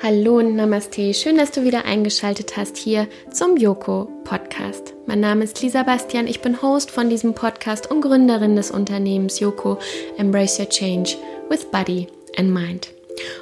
Hallo 0.00 0.38
und 0.38 0.54
Namaste. 0.54 1.12
Schön, 1.12 1.36
dass 1.36 1.50
du 1.50 1.64
wieder 1.64 1.84
eingeschaltet 1.84 2.56
hast 2.56 2.76
hier 2.76 3.08
zum 3.32 3.56
Yoko 3.56 4.08
Podcast. 4.22 4.94
Mein 5.06 5.18
Name 5.18 5.42
ist 5.42 5.60
Lisa 5.60 5.82
Bastian. 5.82 6.28
Ich 6.28 6.40
bin 6.40 6.62
Host 6.62 6.92
von 6.92 7.10
diesem 7.10 7.34
Podcast 7.34 7.90
und 7.90 8.00
Gründerin 8.02 8.54
des 8.54 8.70
Unternehmens 8.70 9.40
Yoko 9.40 9.76
Embrace 10.16 10.60
Your 10.60 10.68
Change 10.68 11.16
with 11.50 11.64
Body 11.64 12.06
and 12.36 12.54
Mind. 12.54 12.90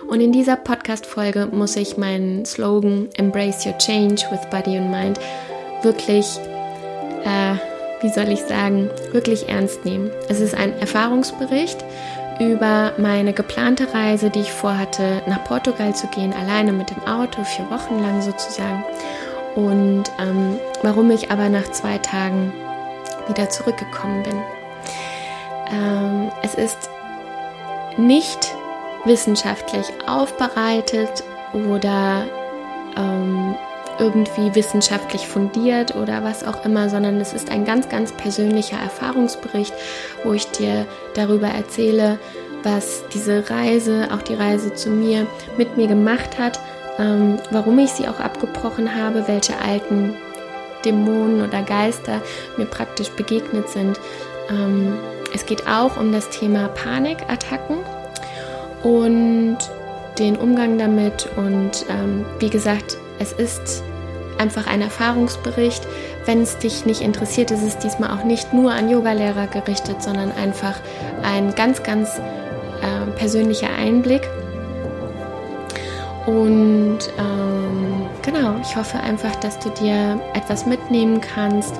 Und 0.08 0.22
in 0.22 0.32
dieser 0.32 0.56
Podcast-Folge 0.56 1.48
muss 1.52 1.76
ich 1.76 1.98
meinen 1.98 2.46
Slogan 2.46 3.10
Embrace 3.18 3.66
Your 3.66 3.76
Change 3.76 4.24
with 4.30 4.40
Body 4.50 4.78
and 4.78 4.90
Mind 4.90 5.20
wirklich, 5.82 6.26
äh, 7.24 7.56
wie 8.00 8.08
soll 8.08 8.30
ich 8.30 8.40
sagen, 8.40 8.88
wirklich 9.12 9.48
ernst 9.48 9.84
nehmen. 9.84 10.10
Es 10.30 10.40
ist 10.40 10.54
ein 10.54 10.72
Erfahrungsbericht 10.78 11.84
über 12.38 12.92
meine 12.98 13.32
geplante 13.32 13.92
Reise, 13.92 14.30
die 14.30 14.40
ich 14.40 14.52
vorhatte, 14.52 15.22
nach 15.26 15.44
Portugal 15.44 15.94
zu 15.94 16.06
gehen, 16.08 16.32
alleine 16.32 16.72
mit 16.72 16.90
dem 16.90 17.02
Auto, 17.06 17.44
vier 17.44 17.68
Wochen 17.70 18.00
lang 18.00 18.22
sozusagen. 18.22 18.84
Und 19.54 20.04
ähm, 20.20 20.58
warum 20.82 21.10
ich 21.10 21.30
aber 21.30 21.48
nach 21.48 21.70
zwei 21.70 21.98
Tagen 21.98 22.52
wieder 23.28 23.48
zurückgekommen 23.50 24.22
bin. 24.22 24.42
Ähm, 25.72 26.30
es 26.42 26.54
ist 26.54 26.90
nicht 27.96 28.54
wissenschaftlich 29.04 29.86
aufbereitet 30.06 31.24
oder 31.52 32.26
ähm, 32.96 33.54
irgendwie 33.98 34.54
wissenschaftlich 34.54 35.26
fundiert 35.26 35.96
oder 35.96 36.22
was 36.22 36.44
auch 36.44 36.64
immer, 36.64 36.88
sondern 36.88 37.20
es 37.20 37.32
ist 37.32 37.50
ein 37.50 37.64
ganz, 37.64 37.88
ganz 37.88 38.12
persönlicher 38.12 38.78
Erfahrungsbericht, 38.78 39.72
wo 40.24 40.32
ich 40.32 40.46
dir 40.50 40.86
darüber 41.14 41.48
erzähle, 41.48 42.18
was 42.62 43.04
diese 43.14 43.48
Reise, 43.48 44.08
auch 44.12 44.22
die 44.22 44.34
Reise 44.34 44.74
zu 44.74 44.90
mir, 44.90 45.26
mit 45.56 45.76
mir 45.76 45.86
gemacht 45.86 46.38
hat, 46.38 46.58
ähm, 46.98 47.38
warum 47.50 47.78
ich 47.78 47.90
sie 47.90 48.08
auch 48.08 48.20
abgebrochen 48.20 48.94
habe, 48.94 49.28
welche 49.28 49.58
alten 49.58 50.14
Dämonen 50.84 51.46
oder 51.46 51.62
Geister 51.62 52.22
mir 52.56 52.66
praktisch 52.66 53.10
begegnet 53.10 53.68
sind. 53.68 54.00
Ähm, 54.50 54.98
es 55.34 55.46
geht 55.46 55.66
auch 55.68 55.96
um 55.96 56.12
das 56.12 56.30
Thema 56.30 56.68
Panikattacken 56.68 57.78
und 58.82 59.58
den 60.18 60.36
Umgang 60.36 60.78
damit 60.78 61.28
und 61.36 61.84
ähm, 61.90 62.24
wie 62.38 62.50
gesagt, 62.50 62.96
es 63.18 63.32
ist 63.32 63.82
einfach 64.38 64.66
ein 64.66 64.82
Erfahrungsbericht. 64.82 65.86
Wenn 66.24 66.42
es 66.42 66.58
dich 66.58 66.86
nicht 66.86 67.00
interessiert, 67.00 67.50
ist 67.50 67.62
es 67.62 67.78
diesmal 67.78 68.10
auch 68.10 68.24
nicht 68.24 68.52
nur 68.52 68.72
an 68.72 68.88
Yogalehrer 68.88 69.46
gerichtet, 69.46 70.02
sondern 70.02 70.32
einfach 70.32 70.74
ein 71.22 71.54
ganz, 71.54 71.82
ganz 71.82 72.18
äh, 72.18 73.10
persönlicher 73.16 73.70
Einblick. 73.78 74.28
Und 76.26 76.98
ähm, 77.18 78.06
genau, 78.22 78.56
ich 78.60 78.74
hoffe 78.76 78.98
einfach, 78.98 79.34
dass 79.36 79.58
du 79.60 79.70
dir 79.70 80.20
etwas 80.34 80.66
mitnehmen 80.66 81.20
kannst 81.20 81.74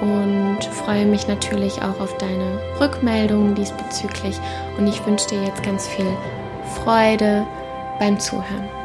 und 0.00 0.64
freue 0.64 1.04
mich 1.04 1.28
natürlich 1.28 1.82
auch 1.82 2.00
auf 2.00 2.16
deine 2.16 2.58
Rückmeldungen 2.80 3.54
diesbezüglich. 3.54 4.38
Und 4.78 4.86
ich 4.86 5.04
wünsche 5.04 5.28
dir 5.28 5.42
jetzt 5.42 5.62
ganz 5.62 5.86
viel 5.86 6.06
Freude 6.82 7.46
beim 7.98 8.18
Zuhören. 8.18 8.79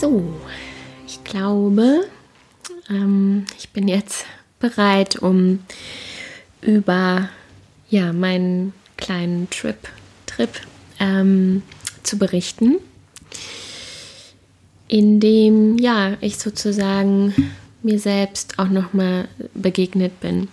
So, 0.00 0.22
ich 1.06 1.22
glaube, 1.24 2.06
ähm, 2.88 3.44
ich 3.58 3.68
bin 3.68 3.86
jetzt 3.86 4.24
bereit, 4.58 5.16
um 5.16 5.58
über 6.62 7.28
ja, 7.90 8.14
meinen 8.14 8.72
kleinen 8.96 9.50
Trip, 9.50 9.76
Trip 10.24 10.48
ähm, 11.00 11.60
zu 12.02 12.16
berichten, 12.16 12.76
in 14.88 15.20
dem 15.20 15.76
ja, 15.76 16.16
ich 16.22 16.38
sozusagen 16.38 17.34
mir 17.82 17.98
selbst 17.98 18.58
auch 18.58 18.70
nochmal 18.70 19.28
begegnet 19.52 20.18
bin. 20.20 20.48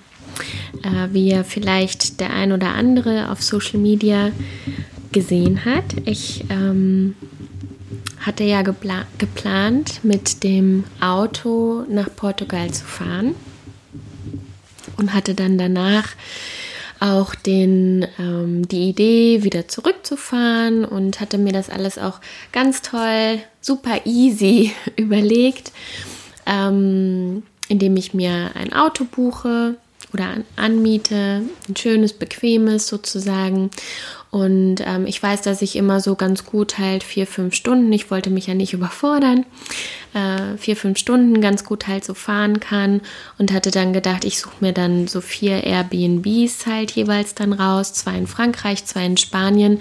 Äh, 0.83 1.13
wie 1.13 1.29
ja 1.29 1.45
vielleicht 1.45 2.19
der 2.19 2.33
ein 2.33 2.51
oder 2.51 2.73
andere 2.73 3.31
auf 3.31 3.41
Social 3.41 3.79
Media 3.79 4.31
gesehen 5.13 5.63
hat. 5.63 5.85
Ich 6.03 6.43
ähm, 6.49 7.15
hatte 8.27 8.43
ja 8.43 8.61
gepla 8.61 9.05
geplant, 9.17 10.03
mit 10.03 10.43
dem 10.43 10.83
Auto 10.99 11.85
nach 11.87 12.09
Portugal 12.13 12.69
zu 12.71 12.83
fahren 12.83 13.35
und 14.97 15.13
hatte 15.13 15.33
dann 15.33 15.57
danach 15.57 16.09
auch 16.99 17.35
den, 17.35 18.05
ähm, 18.19 18.67
die 18.67 18.89
Idee, 18.89 19.43
wieder 19.43 19.69
zurückzufahren 19.69 20.83
und 20.83 21.21
hatte 21.21 21.37
mir 21.37 21.53
das 21.53 21.69
alles 21.69 21.97
auch 21.97 22.19
ganz 22.51 22.81
toll, 22.81 23.39
super 23.61 24.01
easy 24.05 24.73
überlegt, 24.97 25.71
ähm, 26.45 27.43
indem 27.69 27.95
ich 27.95 28.13
mir 28.13 28.51
ein 28.55 28.73
Auto 28.73 29.05
buche 29.05 29.75
oder 30.13 30.37
anmiete, 30.57 31.43
ein 31.69 31.75
schönes, 31.77 32.11
bequemes 32.11 32.87
sozusagen 32.87 33.69
und 34.29 34.77
ähm, 34.85 35.05
ich 35.05 35.21
weiß, 35.23 35.41
dass 35.41 35.61
ich 35.61 35.75
immer 35.75 36.01
so 36.01 36.15
ganz 36.15 36.45
gut 36.45 36.77
halt 36.77 37.03
vier, 37.03 37.25
fünf 37.25 37.53
Stunden, 37.53 37.91
ich 37.93 38.11
wollte 38.11 38.29
mich 38.29 38.47
ja 38.47 38.53
nicht 38.53 38.73
überfordern, 38.73 39.45
äh, 40.13 40.57
vier, 40.57 40.75
fünf 40.75 40.97
Stunden 40.97 41.39
ganz 41.39 41.63
gut 41.63 41.87
halt 41.87 42.03
so 42.03 42.13
fahren 42.13 42.59
kann 42.59 43.01
und 43.37 43.53
hatte 43.53 43.71
dann 43.71 43.93
gedacht, 43.93 44.25
ich 44.25 44.39
suche 44.39 44.57
mir 44.59 44.73
dann 44.73 45.07
so 45.07 45.21
vier 45.21 45.63
Airbnbs 45.63 46.65
halt 46.65 46.91
jeweils 46.91 47.35
dann 47.35 47.53
raus, 47.53 47.93
zwei 47.93 48.17
in 48.17 48.27
Frankreich, 48.27 48.85
zwei 48.85 49.05
in 49.05 49.17
Spanien 49.17 49.79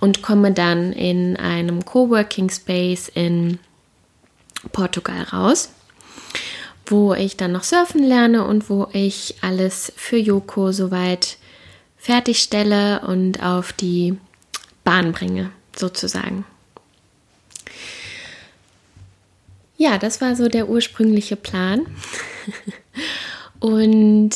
und 0.00 0.22
komme 0.22 0.52
dann 0.52 0.92
in 0.92 1.36
einem 1.36 1.84
Coworking 1.84 2.50
Space 2.50 3.08
in 3.08 3.58
Portugal 4.72 5.22
raus 5.32 5.70
wo 6.90 7.12
ich 7.12 7.36
dann 7.36 7.52
noch 7.52 7.64
surfen 7.64 8.02
lerne 8.02 8.44
und 8.44 8.70
wo 8.70 8.88
ich 8.92 9.36
alles 9.42 9.92
für 9.96 10.16
Yoko 10.16 10.72
soweit 10.72 11.36
fertigstelle 11.98 13.00
und 13.00 13.42
auf 13.42 13.72
die 13.72 14.16
Bahn 14.84 15.12
bringe, 15.12 15.50
sozusagen. 15.76 16.44
Ja, 19.76 19.98
das 19.98 20.20
war 20.20 20.34
so 20.34 20.48
der 20.48 20.68
ursprüngliche 20.68 21.36
Plan. 21.36 21.86
und 23.60 24.30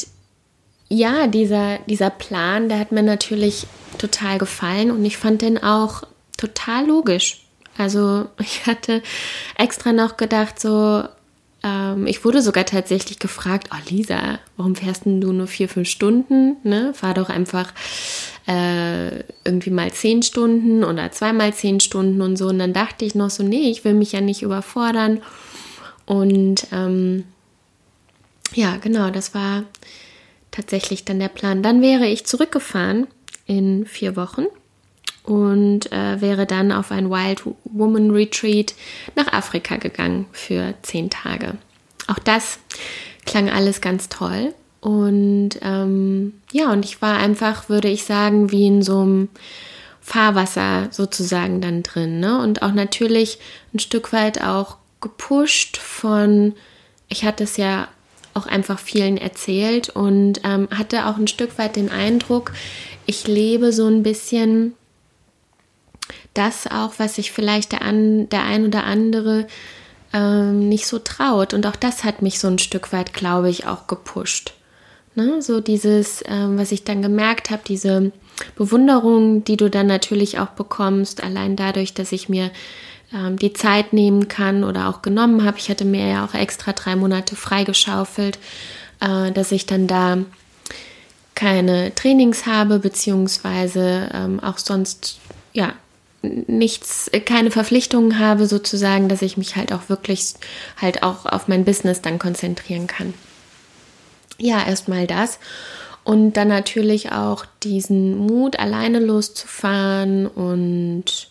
ja, 0.89 1.27
dieser, 1.27 1.79
dieser 1.87 2.11
Plan, 2.11 2.69
der 2.69 2.79
hat 2.79 2.93
mir 2.93 3.03
natürlich 3.03 3.67
total 3.99 4.39
gefallen 4.39 4.91
und 4.91 5.05
ich 5.05 5.17
fand 5.17 5.43
den 5.43 5.63
auch 5.63 6.03
total 6.37 6.87
logisch. 6.87 7.43
Also 7.79 8.29
ich 8.39 8.67
hatte 8.67 9.03
extra 9.57 9.93
noch 9.93 10.17
gedacht, 10.17 10.61
so, 10.61 11.05
ähm, 11.63 12.07
ich 12.07 12.25
wurde 12.25 12.43
sogar 12.43 12.65
tatsächlich 12.67 13.19
gefragt, 13.19 13.69
oh 13.73 13.91
Lisa, 13.91 14.39
warum 14.57 14.75
fährst 14.75 15.05
denn 15.05 15.21
du 15.21 15.33
nur 15.33 15.47
vier, 15.47 15.69
fünf 15.69 15.89
Stunden? 15.89 16.57
Ne? 16.65 16.93
Fahr 16.95 17.15
doch 17.15 17.29
einfach 17.29 17.73
äh, 18.47 19.21
irgendwie 19.45 19.71
mal 19.71 19.93
zehn 19.93 20.23
Stunden 20.23 20.85
oder 20.85 21.13
zweimal 21.13 21.55
zehn 21.55 21.81
Stunden 21.81 22.21
und 22.21 22.37
so. 22.37 22.49
Und 22.49 22.59
dann 22.59 22.73
dachte 22.73 23.05
ich 23.05 23.15
noch 23.15 23.31
so, 23.31 23.43
nee, 23.43 23.71
ich 23.71 23.85
will 23.85 23.95
mich 23.95 24.13
ja 24.13 24.21
nicht 24.21 24.43
überfordern. 24.43 25.23
Und 26.05 26.67
ähm, 26.73 27.25
ja, 28.55 28.77
genau, 28.77 29.11
das 29.11 29.35
war 29.35 29.65
tatsächlich 30.51 31.05
dann 31.05 31.21
der 31.21 31.29
Plan. 31.29 31.63
Dann 31.63 31.81
wäre 31.81 32.07
ich 32.07 32.27
zurückgefahren 32.27 33.07
in 33.47 33.87
vier 33.87 34.17
Wochen 34.17 34.47
und 35.25 35.93
äh, 35.93 36.21
wäre 36.21 36.47
dann 36.47 36.73
auf 36.73 36.91
ein 36.91 37.11
Wild 37.11 37.43
Woman 37.65 38.11
Retreat 38.11 38.75
nach 39.15 39.33
Afrika 39.33 39.77
gegangen 39.77 40.27
für 40.33 40.75
zehn 40.83 41.11
Tage. 41.11 41.55
Auch 42.09 42.19
das 42.19 42.59
klang 43.25 43.49
alles 43.49 43.81
ganz 43.81 44.09
toll. 44.09 44.55
Und 44.81 45.51
ähm, 45.63 46.35
ja, 46.51 46.73
und 46.73 46.85
ich 46.85 47.01
war 47.01 47.17
einfach, 47.19 47.69
würde 47.69 47.89
ich 47.89 48.05
sagen, 48.05 48.51
wie 48.51 48.67
in 48.67 48.83
so 48.83 49.01
einem 49.01 49.29
Fahrwasser 50.01 50.89
sozusagen 50.91 51.61
dann 51.61 51.85
drin. 51.85 52.19
Ne? 52.19 52.43
Und 52.43 52.63
auch 52.63 52.73
natürlich 52.73 53.39
ein 53.73 53.79
Stück 53.79 54.13
weit 54.13 54.43
auch 54.43 54.79
gepusht 55.01 55.77
von, 55.77 56.55
ich 57.09 57.25
hatte 57.25 57.45
es 57.45 57.57
ja 57.57 57.87
auch 58.35 58.47
einfach 58.47 58.81
vielen 58.81 59.17
erzählt 59.17 59.91
und 59.91 60.41
ähm, 60.43 60.69
hatte 60.77 61.07
auch 61.07 61.17
ein 61.17 61.29
Stück 61.29 61.59
weit 61.59 61.77
den 61.77 61.91
Eindruck, 61.91 62.53
ich 63.07 63.29
lebe 63.29 63.73
so 63.73 63.87
ein 63.87 64.03
bisschen 64.03 64.75
das 66.35 66.67
auch, 66.67 66.95
was 66.99 67.17
sich 67.17 67.33
vielleicht 67.33 67.73
der, 67.73 67.83
an, 67.83 68.29
der 68.29 68.45
ein 68.45 68.67
oder 68.67 68.85
andere 68.85 69.47
ähm, 70.13 70.69
nicht 70.69 70.87
so 70.87 70.99
traut. 70.99 71.55
Und 71.55 71.67
auch 71.67 71.77
das 71.77 72.05
hat 72.05 72.23
mich 72.23 72.39
so 72.39 72.49
ein 72.49 72.59
Stück 72.59 72.93
weit, 72.93 73.13
glaube 73.13 73.51
ich, 73.51 73.67
auch 73.67 73.87
gepusht. 73.87 74.55
Ne? 75.15 75.43
So 75.43 75.61
dieses, 75.61 76.23
ähm, 76.27 76.59
was 76.59 76.73
ich 76.73 76.85
dann 76.85 77.03
gemerkt 77.03 77.51
habe, 77.51 77.63
diese 77.67 78.13
Bewunderung, 78.57 79.45
die 79.45 79.57
du 79.57 79.69
dann 79.69 79.87
natürlich 79.87 80.39
auch 80.39 80.49
bekommst, 80.49 81.23
allein 81.23 81.57
dadurch, 81.57 81.95
dass 81.95 82.13
ich 82.13 82.29
mir 82.29 82.51
ähm, 83.13 83.39
die 83.39 83.53
Zeit 83.53 83.93
nehmen 83.93 84.29
kann 84.29 84.65
oder 84.65 84.89
auch 84.89 85.03
genommen 85.03 85.45
habe. 85.45 85.59
Ich 85.59 85.69
hatte 85.69 85.85
mir 85.85 86.09
ja 86.09 86.25
auch 86.25 86.35
extra 86.35 86.73
drei 86.73 86.97
Monate 86.97 87.37
freigeschaufelt, 87.37 88.39
äh, 89.01 89.33
dass 89.33 89.53
ich 89.53 89.67
dann 89.67 89.87
da 89.87 90.19
keine 91.35 91.95
Trainings 91.95 92.47
habe, 92.47 92.79
beziehungsweise 92.79 94.11
ähm, 94.15 94.41
auch 94.41 94.59
sonst 94.59 95.19
ja 95.53 95.73
nichts, 96.23 97.11
keine 97.25 97.51
Verpflichtungen 97.51 98.19
habe, 98.19 98.47
sozusagen, 98.47 99.09
dass 99.09 99.23
ich 99.23 99.37
mich 99.37 99.57
halt 99.57 99.73
auch 99.73 99.89
wirklich 99.89 100.35
halt 100.81 101.03
auch 101.03 101.27
auf 101.27 101.49
mein 101.49 101.65
Business 101.65 102.01
dann 102.01 102.19
konzentrieren 102.19 102.87
kann. 102.87 103.15
Ja, 104.39 104.65
erstmal 104.67 105.07
das. 105.07 105.39
Und 106.05 106.33
dann 106.37 106.49
natürlich 106.49 107.13
auch 107.13 107.45
diesen 107.63 108.17
Mut, 108.17 108.59
alleine 108.59 108.99
loszufahren 108.99 110.27
und 110.27 111.31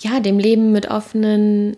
ja, 0.00 0.20
dem 0.20 0.38
Leben 0.38 0.72
mit 0.72 0.90
offenen 0.90 1.76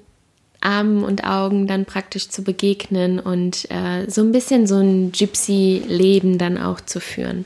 Armen 0.60 1.04
und 1.04 1.22
Augen 1.24 1.68
dann 1.68 1.84
praktisch 1.84 2.28
zu 2.28 2.42
begegnen 2.42 3.20
und 3.20 3.70
äh, 3.70 4.10
so 4.10 4.22
ein 4.22 4.32
bisschen 4.32 4.66
so 4.66 4.76
ein 4.76 5.12
Gypsy-Leben 5.12 6.38
dann 6.38 6.58
auch 6.58 6.80
zu 6.80 6.98
führen. 6.98 7.44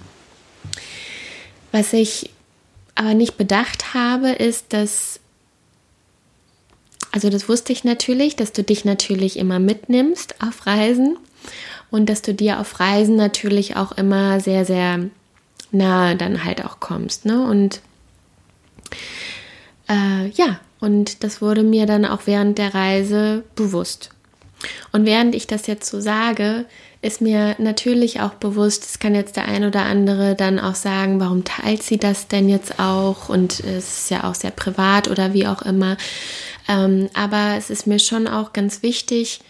Was 1.72 1.92
ich 1.92 2.30
aber 3.00 3.14
nicht 3.14 3.38
bedacht 3.38 3.94
habe, 3.94 4.28
ist, 4.28 4.74
dass, 4.74 5.20
also 7.12 7.30
das 7.30 7.48
wusste 7.48 7.72
ich 7.72 7.82
natürlich, 7.82 8.36
dass 8.36 8.52
du 8.52 8.62
dich 8.62 8.84
natürlich 8.84 9.38
immer 9.38 9.58
mitnimmst 9.58 10.34
auf 10.42 10.66
Reisen 10.66 11.16
und 11.90 12.10
dass 12.10 12.20
du 12.20 12.34
dir 12.34 12.60
auf 12.60 12.78
Reisen 12.78 13.16
natürlich 13.16 13.74
auch 13.76 13.92
immer 13.92 14.38
sehr, 14.40 14.66
sehr 14.66 15.06
nahe 15.72 16.14
dann 16.14 16.44
halt 16.44 16.62
auch 16.62 16.78
kommst. 16.78 17.24
Ne? 17.24 17.42
Und 17.42 17.80
äh, 19.88 20.28
ja, 20.34 20.60
und 20.78 21.24
das 21.24 21.40
wurde 21.40 21.62
mir 21.62 21.86
dann 21.86 22.04
auch 22.04 22.26
während 22.26 22.58
der 22.58 22.74
Reise 22.74 23.44
bewusst. 23.54 24.10
Und 24.92 25.06
während 25.06 25.34
ich 25.34 25.46
das 25.46 25.66
jetzt 25.66 25.88
so 25.88 26.00
sage, 26.02 26.66
ist 27.02 27.20
mir 27.22 27.56
natürlich 27.58 28.20
auch 28.20 28.34
bewusst, 28.34 28.84
es 28.84 28.98
kann 28.98 29.14
jetzt 29.14 29.36
der 29.36 29.46
ein 29.46 29.64
oder 29.64 29.82
andere 29.82 30.34
dann 30.34 30.58
auch 30.58 30.74
sagen, 30.74 31.18
warum 31.18 31.44
teilt 31.44 31.82
sie 31.82 31.96
das 31.96 32.28
denn 32.28 32.48
jetzt 32.48 32.78
auch? 32.78 33.28
Und 33.28 33.60
es 33.60 34.00
ist 34.00 34.10
ja 34.10 34.24
auch 34.24 34.34
sehr 34.34 34.50
privat 34.50 35.08
oder 35.08 35.32
wie 35.32 35.46
auch 35.46 35.62
immer. 35.62 35.96
Ähm, 36.68 37.08
aber 37.14 37.54
es 37.56 37.70
ist 37.70 37.86
mir 37.86 37.98
schon 37.98 38.28
auch 38.28 38.52
ganz 38.52 38.82
wichtig, 38.82 39.40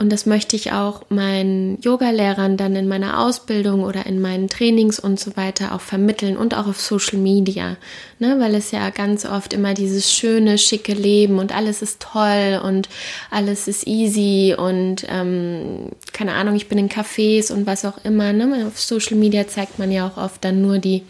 und 0.00 0.08
das 0.08 0.24
möchte 0.24 0.56
ich 0.56 0.72
auch 0.72 1.02
meinen 1.10 1.78
Yogalehrern 1.82 2.56
dann 2.56 2.74
in 2.74 2.88
meiner 2.88 3.20
Ausbildung 3.20 3.84
oder 3.84 4.06
in 4.06 4.18
meinen 4.18 4.48
Trainings 4.48 4.98
und 4.98 5.20
so 5.20 5.36
weiter 5.36 5.74
auch 5.74 5.82
vermitteln 5.82 6.38
und 6.38 6.54
auch 6.54 6.66
auf 6.66 6.80
Social 6.80 7.18
Media, 7.18 7.76
ne? 8.18 8.36
weil 8.40 8.54
es 8.54 8.70
ja 8.70 8.88
ganz 8.88 9.26
oft 9.26 9.52
immer 9.52 9.74
dieses 9.74 10.10
schöne, 10.10 10.56
schicke 10.56 10.94
Leben 10.94 11.38
und 11.38 11.54
alles 11.54 11.82
ist 11.82 12.00
toll 12.00 12.62
und 12.64 12.88
alles 13.30 13.68
ist 13.68 13.86
easy 13.86 14.54
und 14.56 15.04
ähm, 15.06 15.90
keine 16.14 16.32
Ahnung, 16.32 16.54
ich 16.54 16.68
bin 16.68 16.78
in 16.78 16.88
Cafés 16.88 17.52
und 17.52 17.66
was 17.66 17.84
auch 17.84 18.02
immer. 18.02 18.32
Ne? 18.32 18.66
Auf 18.66 18.80
Social 18.80 19.18
Media 19.18 19.48
zeigt 19.48 19.78
man 19.78 19.92
ja 19.92 20.08
auch 20.08 20.16
oft 20.16 20.42
dann 20.42 20.62
nur 20.62 20.78
die, 20.78 21.02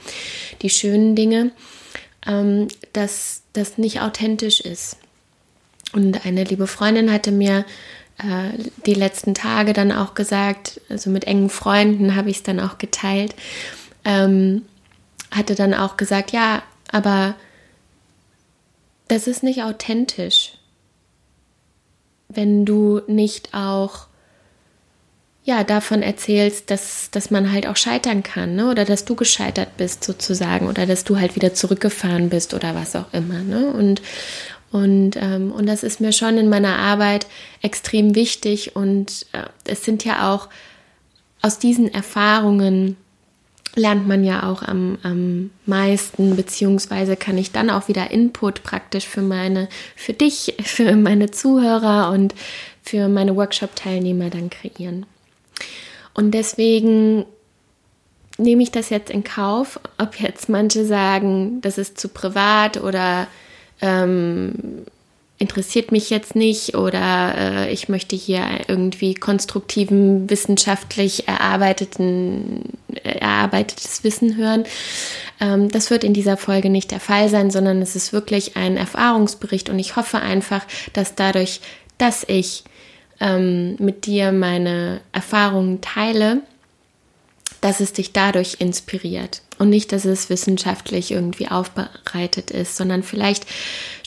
die 0.63 0.71
schönen 0.71 1.15
Dinge, 1.15 1.53
ähm, 2.27 2.67
dass 2.93 3.43
das 3.53 3.79
nicht 3.79 4.01
authentisch 4.01 4.61
ist. 4.61 4.97
Und 5.93 6.27
eine 6.27 6.43
liebe 6.43 6.67
Freundin 6.67 7.13
hatte 7.13 7.31
mir 7.31 7.65
die 8.87 8.95
letzten 8.95 9.35
Tage 9.35 9.73
dann 9.73 9.93
auch 9.93 10.15
gesagt, 10.15 10.81
also 10.89 11.11
mit 11.11 11.25
engen 11.27 11.51
Freunden 11.51 12.17
habe 12.17 12.31
ich 12.31 12.39
es 12.39 12.43
dann 12.43 12.61
auch 12.61 12.79
geteilt, 12.79 13.35
ähm, 14.05 14.63
hatte 15.31 15.55
dann 15.55 15.75
auch 15.75 15.97
gesagt, 15.97 16.33
ja, 16.33 16.63
aber 16.91 17.35
das 19.09 19.27
ist 19.27 19.43
nicht 19.43 19.63
authentisch, 19.63 20.53
wenn 22.29 22.65
du 22.65 23.01
nicht 23.07 23.55
auch 23.55 24.07
ja, 25.43 25.65
davon 25.65 26.03
erzählst, 26.03 26.71
dass, 26.71 27.11
dass 27.11 27.31
man 27.31 27.51
halt 27.51 27.67
auch 27.67 27.77
scheitern 27.77 28.23
kann, 28.23 28.57
ne? 28.57 28.71
oder 28.71 28.85
dass 28.85 29.05
du 29.05 29.17
gescheitert 29.17 29.77
bist 29.77 30.05
sozusagen, 30.05 30.69
oder 30.69 30.87
dass 30.87 31.05
du 31.05 31.19
halt 31.19 31.35
wieder 31.35 31.55
zurückgefahren 31.55 32.29
bist 32.29 32.55
oder 32.55 32.75
was 32.75 32.95
auch 32.95 33.13
immer. 33.13 33.41
Ne? 33.41 33.73
Und, 33.73 34.03
und, 34.73 35.17
ähm, 35.17 35.53
und 35.53 35.67
das 35.67 35.83
ist 35.83 36.01
mir 36.01 36.13
schon 36.13 36.39
in 36.39 36.49
meiner 36.49 36.79
Arbeit 36.79 37.27
extrem 37.61 38.15
wichtig. 38.15 38.77
Und 38.77 39.27
äh, 39.33 39.45
es 39.65 39.85
sind 39.85 40.05
ja 40.05 40.33
auch 40.33 40.49
aus 41.43 41.59
diesen 41.59 41.93
Erfahrungen 41.93 42.97
lernt 43.77 44.09
man 44.09 44.25
ja 44.25 44.51
auch 44.51 44.63
am, 44.63 44.99
am 45.03 45.51
meisten, 45.65 46.35
beziehungsweise 46.35 47.17
kann 47.17 47.39
ich 47.39 47.53
dann 47.53 47.71
auch 47.71 47.87
wieder 47.87 48.11
Input 48.11 48.65
praktisch 48.65 49.07
für 49.07 49.23
meine, 49.23 49.69
für 49.95 50.13
dich, 50.13 50.57
für 50.63 50.97
meine 50.97 51.31
Zuhörer 51.31 52.11
und 52.11 52.35
für 52.83 53.09
meine 53.09 53.37
Workshop-Teilnehmer 53.37 54.31
dann 54.31 54.51
kreieren. 54.51 55.07
Und 56.15 56.33
deswegen 56.33 57.25
nehme 58.39 58.63
ich 58.63 58.71
das 58.71 58.91
jetzt 58.91 59.11
in 59.11 59.23
Kauf, 59.23 59.79
ob 59.99 60.19
jetzt 60.21 60.49
manche 60.49 60.85
sagen, 60.85 61.61
das 61.61 61.79
ist 61.79 62.01
zu 62.01 62.09
privat 62.09 62.83
oder 62.83 63.29
ähm, 63.83 64.85
interessiert 65.41 65.91
mich 65.91 66.11
jetzt 66.11 66.37
nicht 66.37 66.75
oder 66.75 67.35
äh, 67.37 67.73
ich 67.73 67.89
möchte 67.89 68.15
hier 68.15 68.45
irgendwie 68.69 69.15
konstruktiven, 69.15 70.29
wissenschaftlich 70.29 71.27
erarbeiteten, 71.27 72.79
erarbeitetes 73.03 74.05
Wissen 74.05 74.37
hören. 74.37 74.65
Ähm, 75.41 75.71
das 75.71 75.91
wird 75.91 76.05
in 76.05 76.13
dieser 76.13 76.37
Folge 76.37 76.69
nicht 76.69 76.91
der 76.91 77.01
Fall 77.01 77.31
sein, 77.31 77.51
sondern 77.51 77.81
es 77.81 77.97
ist 77.97 78.13
wirklich 78.13 78.57
ein 78.57 78.77
Erfahrungsbericht 78.77 79.71
und 79.71 79.79
ich 79.79 79.97
hoffe 79.97 80.19
einfach, 80.19 80.63
dass 80.93 81.15
dadurch, 81.15 81.63
dass 81.97 82.23
ich 82.29 82.65
ähm, 83.19 83.77
mit 83.79 84.05
dir 84.05 84.33
meine 84.33 85.01
Erfahrungen 85.13 85.81
teile, 85.81 86.43
dass 87.61 87.81
es 87.81 87.93
dich 87.93 88.13
dadurch 88.13 88.57
inspiriert 88.59 89.43
und 89.59 89.69
nicht, 89.69 89.93
dass 89.93 90.05
es 90.05 90.31
wissenschaftlich 90.31 91.11
irgendwie 91.11 91.49
aufbereitet 91.49 92.51
ist, 92.51 92.77
sondern 92.77 93.03
vielleicht 93.03 93.47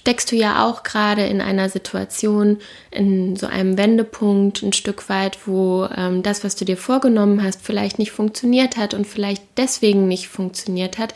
steckst 0.03 0.31
du 0.31 0.35
ja 0.35 0.67
auch 0.67 0.83
gerade 0.83 1.23
in 1.25 1.39
einer 1.39 1.69
Situation, 1.69 2.57
in 2.91 3.38
so 3.38 3.47
einem 3.47 3.77
Wendepunkt 3.77 4.61
ein 4.61 4.73
Stück 4.73 5.07
weit, 5.07 5.47
wo 5.47 5.88
ähm, 5.95 6.23
das, 6.23 6.44
was 6.44 6.57
du 6.57 6.65
dir 6.65 6.75
vorgenommen 6.75 7.41
hast, 7.41 7.61
vielleicht 7.61 8.00
nicht 8.00 8.11
funktioniert 8.11 8.75
hat 8.75 8.94
und 8.94 9.07
vielleicht 9.07 9.44
deswegen 9.55 10.07
nicht 10.09 10.27
funktioniert 10.27 10.97
hat. 10.97 11.13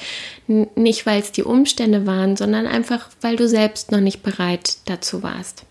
N 0.48 0.68
nicht, 0.76 1.06
weil 1.06 1.20
es 1.20 1.34
die 1.34 1.44
Umstände 1.44 2.06
waren, 2.06 2.38
sondern 2.38 2.66
einfach, 2.66 3.10
weil 3.20 3.36
du 3.36 3.50
selbst 3.50 3.92
noch 3.92 4.00
nicht 4.00 4.24
bereit 4.24 4.78
dazu 4.86 5.22
warst. 5.22 5.64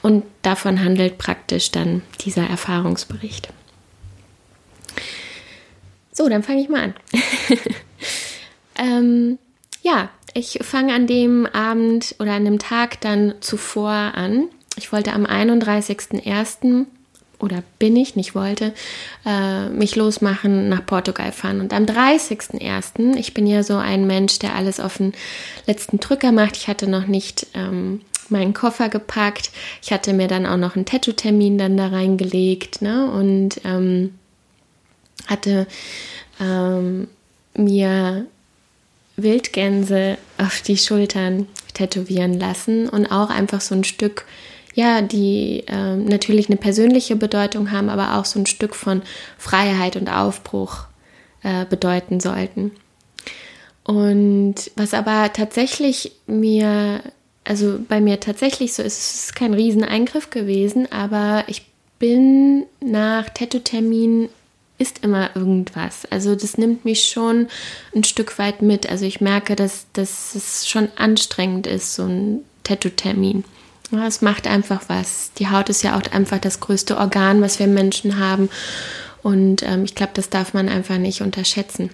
Und 0.00 0.24
davon 0.40 0.82
handelt 0.82 1.18
praktisch 1.18 1.70
dann 1.70 2.00
dieser 2.24 2.48
Erfahrungsbericht. 2.48 3.48
So, 6.22 6.28
dann 6.28 6.44
fange 6.44 6.60
ich 6.60 6.68
mal 6.68 6.82
an. 6.84 6.94
ähm, 8.78 9.38
ja, 9.82 10.08
ich 10.34 10.60
fange 10.62 10.94
an 10.94 11.08
dem 11.08 11.46
Abend 11.46 12.14
oder 12.20 12.34
an 12.34 12.44
dem 12.44 12.60
Tag 12.60 13.00
dann 13.00 13.34
zuvor 13.40 13.90
an. 13.90 14.44
Ich 14.76 14.92
wollte 14.92 15.14
am 15.14 15.26
31.01. 15.26 16.86
oder 17.40 17.64
bin 17.80 17.96
ich, 17.96 18.14
nicht 18.14 18.36
wollte, 18.36 18.72
äh, 19.26 19.68
mich 19.70 19.96
losmachen, 19.96 20.68
nach 20.68 20.86
Portugal 20.86 21.32
fahren. 21.32 21.60
Und 21.60 21.72
am 21.72 21.86
30.01., 21.86 23.16
ich 23.16 23.34
bin 23.34 23.48
ja 23.48 23.64
so 23.64 23.76
ein 23.78 24.06
Mensch, 24.06 24.38
der 24.38 24.54
alles 24.54 24.78
auf 24.78 24.98
den 24.98 25.14
letzten 25.66 25.98
Drücker 25.98 26.30
macht. 26.30 26.56
Ich 26.56 26.68
hatte 26.68 26.88
noch 26.88 27.08
nicht 27.08 27.48
ähm, 27.54 28.02
meinen 28.28 28.54
Koffer 28.54 28.88
gepackt. 28.88 29.50
Ich 29.82 29.92
hatte 29.92 30.12
mir 30.12 30.28
dann 30.28 30.46
auch 30.46 30.56
noch 30.56 30.76
einen 30.76 30.86
Tattoo-Termin 30.86 31.58
dann 31.58 31.76
da 31.76 31.88
reingelegt. 31.88 32.80
Ne? 32.80 33.10
Und 33.10 33.60
ähm, 33.64 34.14
hatte 35.26 35.66
ähm, 36.40 37.08
mir 37.54 38.26
Wildgänse 39.16 40.18
auf 40.38 40.62
die 40.62 40.76
Schultern 40.76 41.46
tätowieren 41.74 42.38
lassen 42.38 42.88
und 42.88 43.06
auch 43.06 43.30
einfach 43.30 43.60
so 43.60 43.74
ein 43.74 43.84
Stück, 43.84 44.24
ja, 44.74 45.02
die 45.02 45.64
äh, 45.66 45.96
natürlich 45.96 46.48
eine 46.48 46.56
persönliche 46.56 47.16
Bedeutung 47.16 47.70
haben, 47.70 47.88
aber 47.88 48.16
auch 48.16 48.24
so 48.24 48.38
ein 48.38 48.46
Stück 48.46 48.74
von 48.74 49.02
Freiheit 49.38 49.96
und 49.96 50.08
Aufbruch 50.08 50.86
äh, 51.42 51.66
bedeuten 51.66 52.20
sollten. 52.20 52.72
Und 53.84 54.70
was 54.76 54.94
aber 54.94 55.32
tatsächlich 55.32 56.12
mir, 56.26 57.02
also 57.44 57.78
bei 57.88 58.00
mir 58.00 58.20
tatsächlich 58.20 58.74
so 58.74 58.82
ist, 58.82 58.98
es 58.98 59.24
ist 59.24 59.36
kein 59.36 59.54
Rieseneingriff 59.54 60.30
gewesen, 60.30 60.90
aber 60.90 61.44
ich 61.48 61.66
bin 61.98 62.64
nach 62.80 63.28
Tattoo-Termin 63.28 64.28
ist 64.82 65.02
immer 65.02 65.34
irgendwas. 65.34 66.04
Also 66.10 66.34
das 66.34 66.58
nimmt 66.58 66.84
mich 66.84 67.04
schon 67.04 67.48
ein 67.94 68.04
Stück 68.04 68.38
weit 68.38 68.60
mit. 68.60 68.90
Also 68.90 69.06
ich 69.06 69.20
merke, 69.20 69.56
dass, 69.56 69.86
dass 69.92 70.34
es 70.34 70.68
schon 70.68 70.88
anstrengend 70.96 71.66
ist, 71.66 71.94
so 71.94 72.02
ein 72.02 72.40
Tattoo-Termin. 72.64 73.44
Es 74.06 74.22
macht 74.22 74.46
einfach 74.46 74.82
was. 74.88 75.32
Die 75.38 75.48
Haut 75.48 75.68
ist 75.68 75.82
ja 75.82 75.96
auch 75.96 76.12
einfach 76.12 76.38
das 76.38 76.60
größte 76.60 76.96
Organ, 76.96 77.42
was 77.42 77.58
wir 77.58 77.66
Menschen 77.66 78.18
haben. 78.18 78.48
Und 79.22 79.62
ähm, 79.62 79.84
ich 79.84 79.94
glaube, 79.94 80.12
das 80.14 80.30
darf 80.30 80.54
man 80.54 80.68
einfach 80.68 80.98
nicht 80.98 81.20
unterschätzen. 81.20 81.90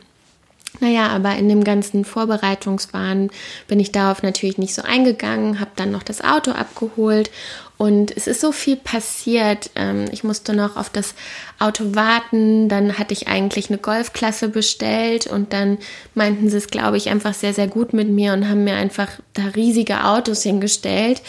Naja, 0.81 1.09
aber 1.09 1.35
in 1.37 1.49
dem 1.49 1.65
ganzen 1.65 2.05
Vorbereitungswahn 2.05 3.31
bin 3.67 3.81
ich 3.81 3.91
darauf 3.91 4.23
natürlich 4.23 4.59
nicht 4.59 4.75
so 4.75 4.83
eingegangen, 4.83 5.59
habe 5.61 5.71
dann 5.77 5.91
noch 5.91 6.05
das 6.05 6.23
Auto 6.23 6.53
abgeholt 6.53 7.31
und 7.79 8.17
es 8.17 8.27
ist 8.27 8.41
so 8.41 8.51
viel 8.51 8.77
passiert. 8.77 9.71
Ähm, 9.77 10.07
ich 10.11 10.25
musste 10.25 10.53
noch 10.53 10.77
auf 10.77 10.91
das 10.91 11.15
Auto 11.61 11.95
warten, 11.95 12.69
dann 12.69 12.99
hatte 12.99 13.13
ich 13.13 13.29
eigentlich 13.29 13.71
eine 13.71 13.79
Golfklasse 13.79 14.49
bestellt 14.49 15.29
und 15.29 15.53
dann 15.53 15.79
meinten 16.15 16.51
sie 16.51 16.57
es, 16.57 16.67
glaube 16.67 16.97
ich, 16.97 17.09
einfach 17.09 17.35
sehr, 17.35 17.55
sehr 17.55 17.69
gut 17.69 17.93
mit 17.93 18.09
mir 18.09 18.33
und 18.33 18.49
haben 18.49 18.65
mir 18.65 18.75
einfach 18.75 19.09
da 19.33 19.45
riesige 19.55 20.05
Autos 20.05 20.43
hingestellt 20.43 21.23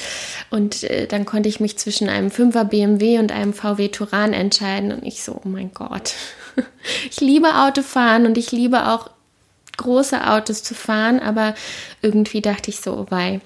und 0.50 0.84
äh, 0.84 1.06
dann 1.06 1.26
konnte 1.26 1.50
ich 1.50 1.60
mich 1.60 1.78
zwischen 1.78 2.10
einem 2.10 2.30
5er 2.30 2.64
BMW 2.66 3.20
und 3.20 3.32
einem 3.32 3.54
VW 3.54 3.90
Touran 3.90 4.34
entscheiden 4.34 4.92
und 4.92 5.04
ich 5.04 5.24
so, 5.24 5.34
oh 5.34 5.48
mein 5.48 5.72
Gott. 5.74 6.14
Ich 7.10 7.22
liebe 7.22 7.56
Autofahren 7.56 8.26
und 8.26 8.38
ich 8.38 8.52
liebe 8.52 8.88
auch 8.88 9.10
große 9.80 10.30
Autos 10.30 10.64
zu 10.64 10.76
fahren, 10.76 11.20
aber 11.20 11.56
irgendwie 12.02 12.42
dachte 12.42 12.70
ich 12.70 12.80
so, 12.80 12.94
oh 12.94 13.06
wei. 13.10 13.42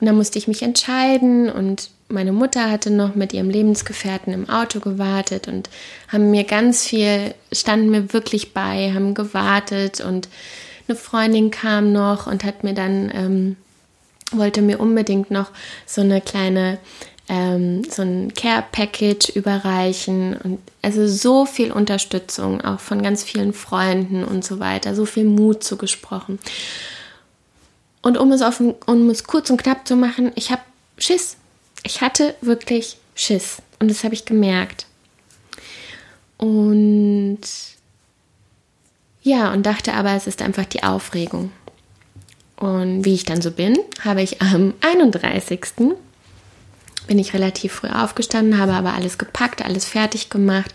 Und 0.00 0.06
dann 0.06 0.16
musste 0.16 0.38
ich 0.38 0.48
mich 0.48 0.62
entscheiden 0.62 1.50
und 1.50 1.90
meine 2.08 2.32
Mutter 2.32 2.70
hatte 2.70 2.90
noch 2.90 3.14
mit 3.14 3.32
ihrem 3.32 3.50
Lebensgefährten 3.50 4.32
im 4.32 4.48
Auto 4.48 4.80
gewartet 4.80 5.48
und 5.48 5.70
haben 6.08 6.30
mir 6.30 6.44
ganz 6.44 6.84
viel, 6.86 7.34
standen 7.52 7.90
mir 7.90 8.12
wirklich 8.12 8.52
bei, 8.52 8.92
haben 8.92 9.14
gewartet 9.14 10.00
und 10.00 10.28
eine 10.88 10.96
Freundin 10.96 11.50
kam 11.50 11.92
noch 11.92 12.26
und 12.26 12.44
hat 12.44 12.64
mir 12.64 12.74
dann, 12.74 13.10
ähm, 13.14 13.56
wollte 14.32 14.62
mir 14.62 14.80
unbedingt 14.80 15.30
noch 15.30 15.50
so 15.86 16.00
eine 16.00 16.20
kleine 16.20 16.78
ähm, 17.32 17.82
so 17.84 18.02
ein 18.02 18.34
Care-Package 18.34 19.30
überreichen 19.30 20.36
und 20.36 20.58
also 20.82 21.08
so 21.08 21.46
viel 21.46 21.72
Unterstützung 21.72 22.60
auch 22.60 22.78
von 22.78 23.00
ganz 23.00 23.22
vielen 23.24 23.54
Freunden 23.54 24.22
und 24.22 24.44
so 24.44 24.60
weiter, 24.60 24.94
so 24.94 25.06
viel 25.06 25.24
Mut 25.24 25.64
zugesprochen. 25.64 26.38
Und 28.02 28.18
um 28.18 28.32
es, 28.32 28.42
auf, 28.42 28.60
um 28.60 29.08
es 29.08 29.24
kurz 29.24 29.48
und 29.48 29.62
knapp 29.62 29.88
zu 29.88 29.96
machen, 29.96 30.32
ich 30.34 30.50
habe 30.50 30.60
Schiss. 30.98 31.38
Ich 31.84 32.02
hatte 32.02 32.34
wirklich 32.42 32.98
Schiss 33.14 33.62
und 33.78 33.90
das 33.90 34.04
habe 34.04 34.12
ich 34.12 34.26
gemerkt. 34.26 34.84
Und 36.36 37.40
ja, 39.22 39.54
und 39.54 39.64
dachte 39.64 39.94
aber, 39.94 40.14
es 40.14 40.26
ist 40.26 40.42
einfach 40.42 40.66
die 40.66 40.82
Aufregung. 40.82 41.50
Und 42.56 43.06
wie 43.06 43.14
ich 43.14 43.24
dann 43.24 43.40
so 43.40 43.52
bin, 43.52 43.78
habe 44.04 44.20
ich 44.20 44.42
am 44.42 44.74
31 44.82 45.64
bin 47.06 47.18
ich 47.18 47.34
relativ 47.34 47.72
früh 47.72 47.88
aufgestanden, 47.88 48.58
habe 48.58 48.72
aber 48.72 48.94
alles 48.94 49.18
gepackt, 49.18 49.64
alles 49.64 49.84
fertig 49.84 50.30
gemacht. 50.30 50.72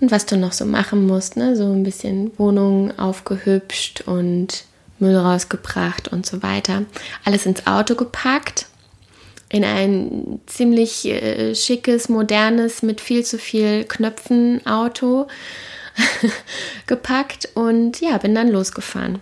Und 0.00 0.10
was 0.10 0.26
du 0.26 0.36
noch 0.36 0.52
so 0.52 0.64
machen 0.64 1.06
musst, 1.06 1.36
ne? 1.36 1.56
so 1.56 1.64
ein 1.64 1.82
bisschen 1.82 2.36
Wohnung 2.38 2.98
aufgehübscht 2.98 4.02
und 4.02 4.64
Müll 4.98 5.16
rausgebracht 5.16 6.08
und 6.08 6.26
so 6.26 6.42
weiter. 6.42 6.84
Alles 7.24 7.46
ins 7.46 7.66
Auto 7.66 7.94
gepackt, 7.94 8.66
in 9.48 9.64
ein 9.64 10.40
ziemlich 10.46 11.04
äh, 11.06 11.54
schickes, 11.54 12.08
modernes, 12.08 12.82
mit 12.82 13.00
viel 13.00 13.24
zu 13.24 13.38
viel 13.38 13.84
Knöpfen 13.84 14.64
Auto 14.66 15.26
gepackt 16.86 17.48
und 17.54 18.00
ja, 18.00 18.18
bin 18.18 18.34
dann 18.34 18.48
losgefahren 18.48 19.20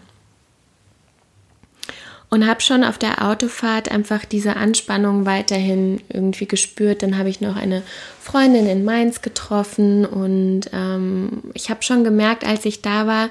und 2.33 2.47
habe 2.47 2.63
schon 2.63 2.83
auf 2.83 2.97
der 2.97 3.29
Autofahrt 3.29 3.91
einfach 3.91 4.25
diese 4.25 4.57
Anspannung 4.57 5.27
weiterhin 5.27 6.01
irgendwie 6.09 6.47
gespürt. 6.47 7.03
Dann 7.03 7.19
habe 7.19 7.29
ich 7.29 7.43
noch 7.43 7.57
eine 7.57 7.83
Freundin 8.23 8.67
in 8.67 8.87
Mainz 8.87 9.21
getroffen 9.21 10.07
und 10.07 10.63
ähm, 10.73 11.43
ich 11.53 11.69
habe 11.69 11.83
schon 11.83 12.05
gemerkt, 12.05 12.47
als 12.47 12.65
ich 12.65 12.81
da 12.81 13.07
war, 13.07 13.29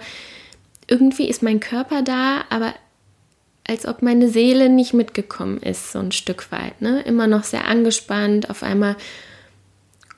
irgendwie 0.88 1.28
ist 1.28 1.42
mein 1.42 1.60
Körper 1.60 2.04
da, 2.04 2.44
aber 2.52 2.76
als 3.68 3.88
ob 3.88 4.04
meine 4.04 4.30
Seele 4.30 4.70
nicht 4.70 4.94
mitgekommen 4.94 5.58
ist, 5.58 5.94
so 5.94 5.98
ein 5.98 6.12
Stück 6.12 6.52
weit. 6.52 6.80
Ne? 6.80 7.02
Immer 7.02 7.26
noch 7.26 7.44
sehr 7.44 7.68
angespannt, 7.68 8.52
auf 8.52 8.62
einmal 8.62 8.98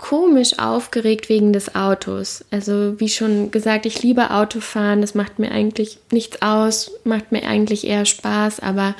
komisch 0.04 0.60
aufgeregt 0.60 1.30
wegen 1.30 1.54
des 1.54 1.76
Autos. 1.76 2.44
Also 2.52 3.00
wie 3.00 3.08
schon 3.08 3.52
gesagt, 3.52 3.86
ich 3.86 4.04
liebe 4.04 4.32
Autofahren, 4.32 5.00
das 5.00 5.16
macht 5.16 5.40
mir 5.40 5.54
eigentlich 5.54 5.98
nichts 6.12 6.42
aus, 6.42 6.92
macht 7.06 7.32
mir 7.32 7.48
eigentlich 7.48 7.88
eher 7.88 8.04
Spaß, 8.04 8.60
aber 8.60 8.96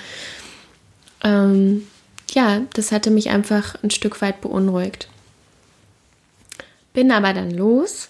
ähm, 1.22 1.86
ja, 2.32 2.62
das 2.74 2.94
hatte 2.94 3.12
mich 3.12 3.30
einfach 3.32 3.76
ein 3.84 3.92
Stück 3.92 4.22
weit 4.22 4.40
beunruhigt. 4.40 5.10
Bin 6.94 7.12
aber 7.12 7.34
dann 7.34 7.52
los 7.52 8.08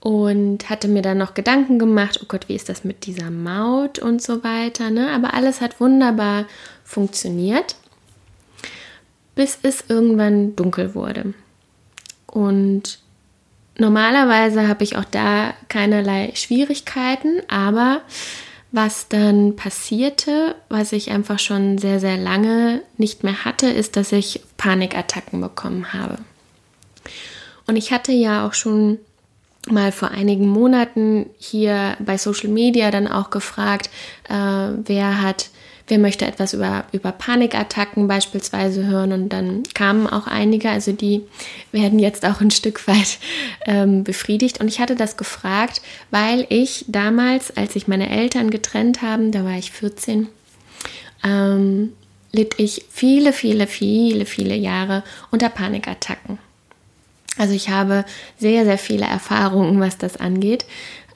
und 0.00 0.70
hatte 0.70 0.88
mir 0.88 1.02
dann 1.02 1.18
noch 1.18 1.34
Gedanken 1.34 1.78
gemacht, 1.78 2.20
oh 2.22 2.26
Gott, 2.28 2.48
wie 2.48 2.56
ist 2.56 2.70
das 2.70 2.82
mit 2.82 3.04
dieser 3.04 3.30
Maut 3.30 3.98
und 3.98 4.22
so 4.22 4.42
weiter. 4.42 4.88
Ne? 4.88 5.10
Aber 5.10 5.34
alles 5.34 5.60
hat 5.60 5.80
wunderbar 5.80 6.46
funktioniert, 6.82 7.76
bis 9.34 9.58
es 9.62 9.84
irgendwann 9.86 10.56
dunkel 10.56 10.94
wurde. 10.94 11.34
Und 12.30 13.00
normalerweise 13.76 14.68
habe 14.68 14.84
ich 14.84 14.96
auch 14.96 15.04
da 15.04 15.54
keinerlei 15.68 16.32
Schwierigkeiten, 16.34 17.42
aber 17.48 18.02
was 18.72 19.08
dann 19.08 19.56
passierte, 19.56 20.54
was 20.68 20.92
ich 20.92 21.10
einfach 21.10 21.40
schon 21.40 21.78
sehr, 21.78 21.98
sehr 21.98 22.16
lange 22.16 22.82
nicht 22.96 23.24
mehr 23.24 23.44
hatte, 23.44 23.66
ist, 23.66 23.96
dass 23.96 24.12
ich 24.12 24.42
Panikattacken 24.56 25.40
bekommen 25.40 25.92
habe. 25.92 26.18
Und 27.66 27.76
ich 27.76 27.92
hatte 27.92 28.12
ja 28.12 28.46
auch 28.46 28.54
schon 28.54 28.98
mal 29.68 29.90
vor 29.90 30.10
einigen 30.10 30.48
Monaten 30.48 31.26
hier 31.38 31.96
bei 31.98 32.16
Social 32.16 32.48
Media 32.48 32.90
dann 32.92 33.08
auch 33.08 33.30
gefragt, 33.30 33.90
äh, 34.28 34.34
wer 34.34 35.20
hat 35.20 35.50
wer 35.90 35.98
möchte 35.98 36.24
etwas 36.24 36.54
über, 36.54 36.84
über 36.92 37.12
Panikattacken 37.12 38.08
beispielsweise 38.08 38.86
hören? 38.86 39.12
Und 39.12 39.28
dann 39.30 39.64
kamen 39.74 40.06
auch 40.06 40.26
einige, 40.26 40.70
also 40.70 40.92
die 40.92 41.22
werden 41.72 41.98
jetzt 41.98 42.24
auch 42.24 42.40
ein 42.40 42.50
Stück 42.50 42.86
weit 42.86 43.18
ähm, 43.66 44.04
befriedigt. 44.04 44.60
Und 44.60 44.68
ich 44.68 44.80
hatte 44.80 44.94
das 44.94 45.16
gefragt, 45.16 45.82
weil 46.10 46.46
ich 46.48 46.84
damals, 46.88 47.56
als 47.56 47.74
sich 47.74 47.88
meine 47.88 48.08
Eltern 48.08 48.50
getrennt 48.50 49.02
haben, 49.02 49.32
da 49.32 49.44
war 49.44 49.58
ich 49.58 49.72
14, 49.72 50.28
ähm, 51.24 51.92
litt 52.32 52.54
ich 52.58 52.84
viele, 52.90 53.32
viele, 53.32 53.66
viele, 53.66 54.24
viele 54.24 54.54
Jahre 54.54 55.02
unter 55.30 55.48
Panikattacken. 55.48 56.38
Also 57.36 57.54
ich 57.54 57.68
habe 57.70 58.04
sehr, 58.38 58.64
sehr 58.64 58.78
viele 58.78 59.06
Erfahrungen, 59.06 59.80
was 59.80 59.98
das 59.98 60.16
angeht 60.16 60.64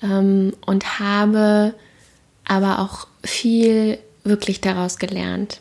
ähm, 0.02 0.52
und 0.64 0.98
habe 0.98 1.74
aber 2.44 2.78
auch 2.80 3.06
viel 3.24 3.98
wirklich 4.24 4.60
daraus 4.60 4.98
gelernt. 4.98 5.60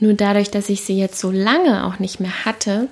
Nur 0.00 0.14
dadurch, 0.14 0.50
dass 0.50 0.68
ich 0.68 0.82
sie 0.82 0.98
jetzt 0.98 1.18
so 1.18 1.30
lange 1.30 1.86
auch 1.86 1.98
nicht 1.98 2.20
mehr 2.20 2.44
hatte, 2.44 2.88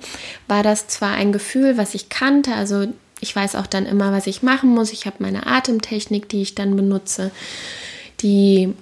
war 0.47 0.63
das 0.63 0.87
zwar 0.87 1.13
ein 1.13 1.31
Gefühl, 1.31 1.77
was 1.77 1.95
ich 1.95 2.09
kannte, 2.09 2.53
also 2.53 2.87
ich 3.19 3.35
weiß 3.35 3.55
auch 3.55 3.67
dann 3.67 3.85
immer, 3.85 4.11
was 4.11 4.27
ich 4.27 4.43
machen 4.43 4.69
muss. 4.69 4.91
Ich 4.91 5.05
habe 5.05 5.17
meine 5.19 5.47
Atemtechnik, 5.47 6.27
die 6.27 6.41
ich 6.41 6.55
dann 6.55 6.75
benutze, 6.75 7.31
die 8.21 8.73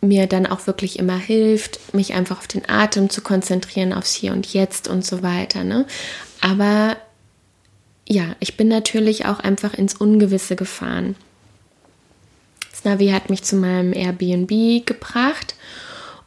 mir 0.00 0.26
dann 0.26 0.46
auch 0.46 0.66
wirklich 0.66 0.98
immer 0.98 1.16
hilft, 1.16 1.94
mich 1.94 2.14
einfach 2.14 2.38
auf 2.38 2.48
den 2.48 2.68
Atem 2.68 3.08
zu 3.10 3.20
konzentrieren, 3.20 3.92
aufs 3.92 4.14
Hier 4.14 4.32
und 4.32 4.52
Jetzt 4.52 4.88
und 4.88 5.04
so 5.04 5.22
weiter. 5.22 5.64
Ne? 5.64 5.86
Aber 6.40 6.96
ja, 8.08 8.34
ich 8.40 8.56
bin 8.56 8.68
natürlich 8.68 9.26
auch 9.26 9.40
einfach 9.40 9.74
ins 9.74 9.94
Ungewisse 9.94 10.56
gefahren. 10.56 11.16
Das 12.78 12.84
Navi 12.84 13.08
hat 13.08 13.28
mich 13.28 13.42
zu 13.42 13.56
meinem 13.56 13.92
Airbnb 13.92 14.86
gebracht 14.86 15.56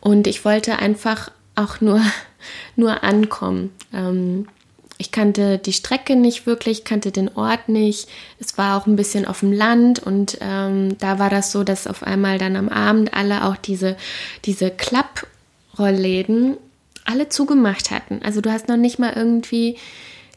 und 0.02 0.28
ich 0.28 0.44
wollte 0.44 0.80
einfach 0.80 1.32
auch 1.56 1.80
nur, 1.80 2.02
nur 2.76 3.06
ankommen. 3.06 3.72
Ähm, 3.94 4.50
ich 4.98 5.14
kannte 5.14 5.60
die 5.60 5.72
Strecke 5.72 6.18
nicht 6.18 6.46
wirklich, 6.46 6.84
kannte 6.84 7.14
den 7.14 7.30
Ort 7.38 7.70
nicht. 7.70 8.10
Es 8.38 8.58
war 8.58 8.78
auch 8.78 8.86
ein 8.86 8.98
bisschen 8.98 9.26
auf 9.26 9.40
dem 9.40 9.54
Land 9.54 10.00
und 10.00 10.40
ähm, 10.42 10.98
da 10.98 11.20
war 11.20 11.30
das 11.30 11.54
so, 11.54 11.64
dass 11.64 11.88
auf 11.88 12.04
einmal 12.04 12.38
dann 12.38 12.58
am 12.58 12.68
Abend 12.68 13.14
alle 13.14 13.46
auch 13.46 13.56
diese, 13.56 13.96
diese 14.44 14.72
Klapprollläden 14.72 16.58
alle 17.06 17.30
zugemacht 17.30 17.92
hatten. 17.92 18.20
Also 18.24 18.42
du 18.42 18.52
hast 18.52 18.68
noch 18.68 18.76
nicht 18.76 19.00
mal 19.00 19.14
irgendwie 19.16 19.78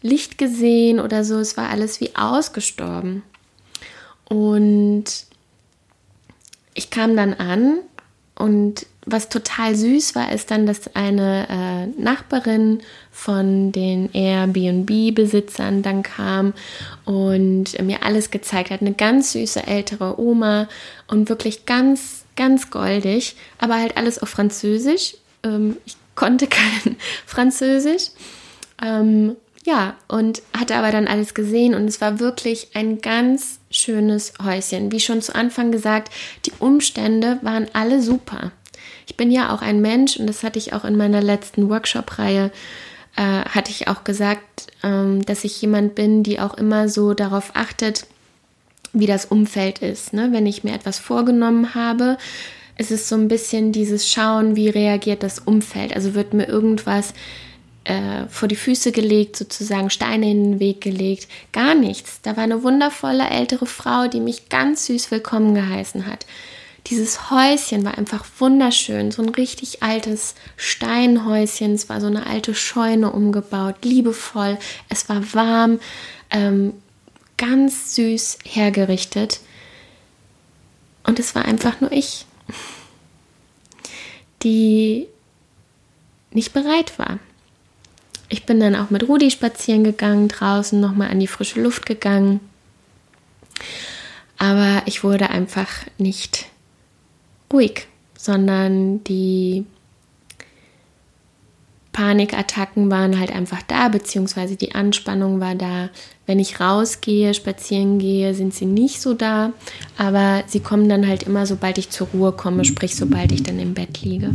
Licht 0.00 0.38
gesehen 0.38 1.00
oder 1.00 1.24
so. 1.24 1.38
Es 1.38 1.56
war 1.56 1.70
alles 1.70 2.00
wie 2.00 2.14
ausgestorben. 2.14 3.24
Und 4.28 5.26
ich 6.74 6.90
kam 6.90 7.16
dann 7.16 7.34
an 7.34 7.78
und 8.36 8.86
was 9.06 9.28
total 9.28 9.76
süß 9.76 10.14
war, 10.14 10.32
ist 10.32 10.50
dann, 10.50 10.66
dass 10.66 10.94
eine 10.96 11.46
äh, 11.48 12.00
Nachbarin 12.00 12.80
von 13.12 13.70
den 13.70 14.10
Airbnb-Besitzern 14.12 15.82
dann 15.82 16.02
kam 16.02 16.54
und 17.04 17.80
mir 17.82 18.02
alles 18.02 18.30
gezeigt 18.30 18.70
hat. 18.70 18.80
Eine 18.80 18.94
ganz 18.94 19.32
süße 19.32 19.66
ältere 19.66 20.18
Oma 20.18 20.68
und 21.06 21.28
wirklich 21.28 21.66
ganz, 21.66 22.24
ganz 22.34 22.70
goldig, 22.70 23.36
aber 23.58 23.78
halt 23.78 23.96
alles 23.96 24.18
auf 24.18 24.30
Französisch. 24.30 25.16
Ähm, 25.42 25.76
ich 25.84 25.96
konnte 26.14 26.46
kein 26.48 26.96
Französisch. 27.26 28.10
Ähm, 28.82 29.36
ja, 29.66 29.96
und 30.08 30.42
hatte 30.58 30.76
aber 30.76 30.90
dann 30.90 31.08
alles 31.08 31.34
gesehen 31.34 31.74
und 31.74 31.84
es 31.84 32.00
war 32.00 32.20
wirklich 32.20 32.68
ein 32.74 33.00
ganz 33.00 33.60
schönes 33.76 34.32
Häuschen. 34.42 34.92
Wie 34.92 35.00
schon 35.00 35.22
zu 35.22 35.34
Anfang 35.34 35.72
gesagt, 35.72 36.12
die 36.46 36.52
Umstände 36.58 37.38
waren 37.42 37.66
alle 37.72 38.00
super. 38.00 38.52
Ich 39.06 39.16
bin 39.16 39.30
ja 39.30 39.54
auch 39.54 39.62
ein 39.62 39.80
Mensch 39.80 40.16
und 40.16 40.26
das 40.26 40.42
hatte 40.42 40.58
ich 40.58 40.72
auch 40.72 40.84
in 40.84 40.96
meiner 40.96 41.20
letzten 41.20 41.68
Workshop-Reihe, 41.68 42.50
äh, 43.16 43.22
hatte 43.22 43.70
ich 43.70 43.88
auch 43.88 44.04
gesagt, 44.04 44.66
ähm, 44.82 45.24
dass 45.26 45.44
ich 45.44 45.60
jemand 45.60 45.94
bin, 45.94 46.22
die 46.22 46.40
auch 46.40 46.54
immer 46.54 46.88
so 46.88 47.14
darauf 47.14 47.50
achtet, 47.54 48.06
wie 48.92 49.06
das 49.06 49.26
Umfeld 49.26 49.80
ist. 49.80 50.12
Ne? 50.12 50.28
Wenn 50.32 50.46
ich 50.46 50.64
mir 50.64 50.74
etwas 50.74 50.98
vorgenommen 50.98 51.74
habe, 51.74 52.16
ist 52.78 52.90
es 52.90 53.08
so 53.08 53.16
ein 53.16 53.28
bisschen 53.28 53.72
dieses 53.72 54.10
Schauen, 54.10 54.56
wie 54.56 54.68
reagiert 54.68 55.22
das 55.22 55.38
Umfeld. 55.38 55.94
Also 55.94 56.14
wird 56.14 56.34
mir 56.34 56.46
irgendwas 56.46 57.14
äh, 57.84 58.26
vor 58.28 58.48
die 58.48 58.56
Füße 58.56 58.92
gelegt, 58.92 59.36
sozusagen 59.36 59.90
Steine 59.90 60.30
in 60.30 60.52
den 60.52 60.60
Weg 60.60 60.80
gelegt. 60.80 61.28
Gar 61.52 61.74
nichts. 61.74 62.20
Da 62.22 62.36
war 62.36 62.44
eine 62.44 62.62
wundervolle 62.62 63.28
ältere 63.28 63.66
Frau, 63.66 64.08
die 64.08 64.20
mich 64.20 64.48
ganz 64.48 64.86
süß 64.86 65.10
willkommen 65.10 65.54
geheißen 65.54 66.06
hat. 66.06 66.26
Dieses 66.88 67.30
Häuschen 67.30 67.84
war 67.84 67.96
einfach 67.96 68.26
wunderschön, 68.38 69.10
so 69.10 69.22
ein 69.22 69.30
richtig 69.30 69.82
altes 69.82 70.34
Steinhäuschen. 70.56 71.74
Es 71.74 71.88
war 71.88 72.00
so 72.00 72.08
eine 72.08 72.26
alte 72.26 72.54
Scheune 72.54 73.10
umgebaut, 73.10 73.76
liebevoll. 73.84 74.58
Es 74.90 75.08
war 75.08 75.22
warm, 75.32 75.80
ähm, 76.30 76.74
ganz 77.38 77.94
süß 77.94 78.38
hergerichtet. 78.44 79.40
Und 81.04 81.18
es 81.18 81.34
war 81.34 81.44
einfach 81.44 81.80
nur 81.80 81.92
ich, 81.92 82.26
die 84.42 85.06
nicht 86.30 86.52
bereit 86.52 86.98
war. 86.98 87.18
Ich 88.34 88.46
bin 88.46 88.58
dann 88.58 88.74
auch 88.74 88.90
mit 88.90 89.06
Rudi 89.06 89.30
spazieren 89.30 89.84
gegangen, 89.84 90.26
draußen 90.26 90.80
nochmal 90.80 91.08
an 91.08 91.20
die 91.20 91.28
frische 91.28 91.60
Luft 91.60 91.86
gegangen. 91.86 92.40
Aber 94.38 94.82
ich 94.86 95.04
wurde 95.04 95.30
einfach 95.30 95.68
nicht 95.98 96.46
ruhig, 97.52 97.86
sondern 98.18 99.04
die 99.04 99.66
Panikattacken 101.92 102.90
waren 102.90 103.20
halt 103.20 103.30
einfach 103.30 103.62
da, 103.62 103.86
beziehungsweise 103.86 104.56
die 104.56 104.74
Anspannung 104.74 105.38
war 105.38 105.54
da. 105.54 105.90
Wenn 106.26 106.40
ich 106.40 106.58
rausgehe, 106.58 107.34
spazieren 107.34 108.00
gehe, 108.00 108.34
sind 108.34 108.52
sie 108.52 108.66
nicht 108.66 109.00
so 109.00 109.14
da, 109.14 109.52
aber 109.96 110.42
sie 110.48 110.58
kommen 110.58 110.88
dann 110.88 111.06
halt 111.06 111.22
immer, 111.22 111.46
sobald 111.46 111.78
ich 111.78 111.90
zur 111.90 112.08
Ruhe 112.08 112.32
komme, 112.32 112.64
sprich 112.64 112.96
sobald 112.96 113.30
ich 113.30 113.44
dann 113.44 113.60
im 113.60 113.74
Bett 113.74 114.02
liege. 114.02 114.34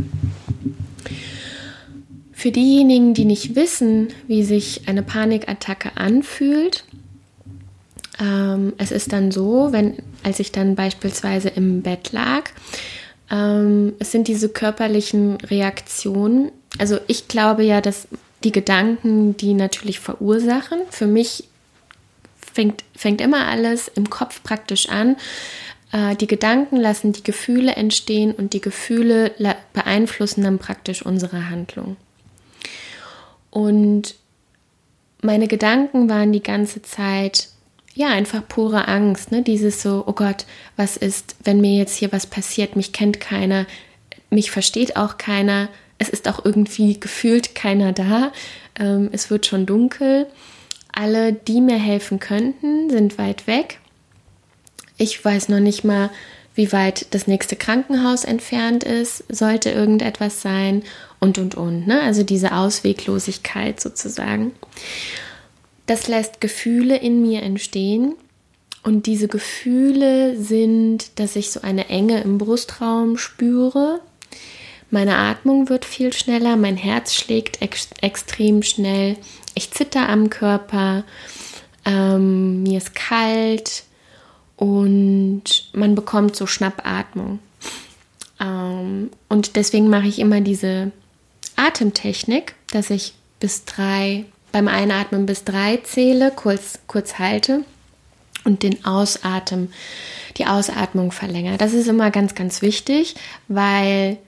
Für 2.40 2.52
diejenigen, 2.52 3.12
die 3.12 3.26
nicht 3.26 3.54
wissen, 3.54 4.08
wie 4.26 4.44
sich 4.44 4.88
eine 4.88 5.02
Panikattacke 5.02 5.98
anfühlt, 5.98 6.84
ähm, 8.18 8.72
es 8.78 8.92
ist 8.92 9.12
dann 9.12 9.30
so, 9.30 9.72
wenn, 9.72 9.98
als 10.22 10.40
ich 10.40 10.50
dann 10.50 10.74
beispielsweise 10.74 11.50
im 11.50 11.82
Bett 11.82 12.12
lag, 12.12 12.44
ähm, 13.30 13.92
es 13.98 14.10
sind 14.10 14.26
diese 14.26 14.48
körperlichen 14.48 15.36
Reaktionen. 15.36 16.50
Also 16.78 16.98
ich 17.08 17.28
glaube 17.28 17.62
ja, 17.62 17.82
dass 17.82 18.08
die 18.42 18.52
Gedanken, 18.52 19.36
die 19.36 19.52
natürlich 19.52 20.00
verursachen, 20.00 20.78
für 20.88 21.06
mich 21.06 21.44
fängt, 22.54 22.84
fängt 22.96 23.20
immer 23.20 23.48
alles 23.48 23.86
im 23.86 24.08
Kopf 24.08 24.42
praktisch 24.42 24.88
an. 24.88 25.16
Äh, 25.92 26.16
die 26.16 26.26
Gedanken 26.26 26.78
lassen 26.78 27.12
die 27.12 27.22
Gefühle 27.22 27.72
entstehen 27.72 28.32
und 28.32 28.54
die 28.54 28.62
Gefühle 28.62 29.32
beeinflussen 29.74 30.42
dann 30.42 30.58
praktisch 30.58 31.04
unsere 31.04 31.50
Handlung. 31.50 31.98
Und 33.50 34.14
meine 35.22 35.48
Gedanken 35.48 36.08
waren 36.08 36.32
die 36.32 36.42
ganze 36.42 36.82
Zeit, 36.82 37.48
ja, 37.94 38.08
einfach 38.08 38.46
pure 38.46 38.88
Angst, 38.88 39.32
ne? 39.32 39.42
Dieses 39.42 39.82
so, 39.82 40.04
oh 40.06 40.12
Gott, 40.12 40.46
was 40.76 40.96
ist, 40.96 41.36
wenn 41.44 41.60
mir 41.60 41.76
jetzt 41.76 41.96
hier 41.96 42.12
was 42.12 42.26
passiert, 42.26 42.76
mich 42.76 42.92
kennt 42.92 43.20
keiner, 43.20 43.66
mich 44.30 44.50
versteht 44.50 44.96
auch 44.96 45.18
keiner, 45.18 45.68
es 45.98 46.08
ist 46.08 46.28
auch 46.28 46.44
irgendwie 46.44 46.98
gefühlt 46.98 47.54
keiner 47.54 47.92
da, 47.92 48.32
ähm, 48.78 49.10
es 49.12 49.30
wird 49.30 49.46
schon 49.46 49.66
dunkel. 49.66 50.26
Alle, 50.92 51.32
die 51.32 51.60
mir 51.60 51.78
helfen 51.78 52.18
könnten, 52.18 52.90
sind 52.90 53.18
weit 53.18 53.46
weg. 53.46 53.78
Ich 54.96 55.22
weiß 55.24 55.48
noch 55.48 55.60
nicht 55.60 55.84
mal, 55.84 56.10
wie 56.54 56.72
weit 56.72 57.06
das 57.10 57.26
nächste 57.26 57.54
Krankenhaus 57.54 58.24
entfernt 58.24 58.82
ist, 58.82 59.24
sollte 59.28 59.70
irgendetwas 59.70 60.42
sein 60.42 60.82
und, 61.20 61.38
und, 61.38 61.54
und. 61.54 61.86
Ne? 61.86 62.00
Also 62.02 62.22
diese 62.22 62.52
Ausweglosigkeit 62.52 63.80
sozusagen. 63.80 64.52
Das 65.86 66.08
lässt 66.08 66.40
Gefühle 66.40 66.96
in 66.96 67.22
mir 67.22 67.42
entstehen. 67.42 68.14
Und 68.82 69.06
diese 69.06 69.28
Gefühle 69.28 70.40
sind, 70.40 71.18
dass 71.18 71.36
ich 71.36 71.50
so 71.50 71.60
eine 71.60 71.88
Enge 71.88 72.22
im 72.22 72.38
Brustraum 72.38 73.18
spüre. 73.18 74.00
Meine 74.90 75.16
Atmung 75.16 75.68
wird 75.68 75.84
viel 75.84 76.12
schneller, 76.12 76.56
mein 76.56 76.76
Herz 76.76 77.14
schlägt 77.14 77.62
ex 77.62 77.90
extrem 78.00 78.62
schnell. 78.62 79.16
Ich 79.54 79.70
zitter 79.70 80.08
am 80.08 80.30
Körper, 80.30 81.04
ähm, 81.84 82.62
mir 82.62 82.78
ist 82.78 82.94
kalt 82.94 83.84
und 84.56 85.42
man 85.72 85.94
bekommt 85.94 86.34
so 86.34 86.46
Schnappatmung. 86.46 87.38
Ähm, 88.40 89.10
und 89.28 89.56
deswegen 89.56 89.88
mache 89.88 90.08
ich 90.08 90.18
immer 90.18 90.40
diese 90.40 90.90
Atemtechnik, 91.66 92.54
dass 92.72 92.90
ich 92.90 93.14
bis 93.38 93.64
drei, 93.64 94.24
beim 94.52 94.68
Einatmen 94.68 95.26
bis 95.26 95.44
drei 95.44 95.78
zähle, 95.78 96.32
kurz, 96.34 96.78
kurz 96.86 97.18
halte 97.18 97.64
und 98.44 98.62
den 98.62 98.84
Ausatmen, 98.84 99.72
die 100.36 100.46
Ausatmung 100.46 101.12
verlängere. 101.12 101.58
Das 101.58 101.72
ist 101.72 101.88
immer 101.88 102.10
ganz, 102.10 102.34
ganz 102.34 102.62
wichtig, 102.62 103.14
weil 103.48 104.18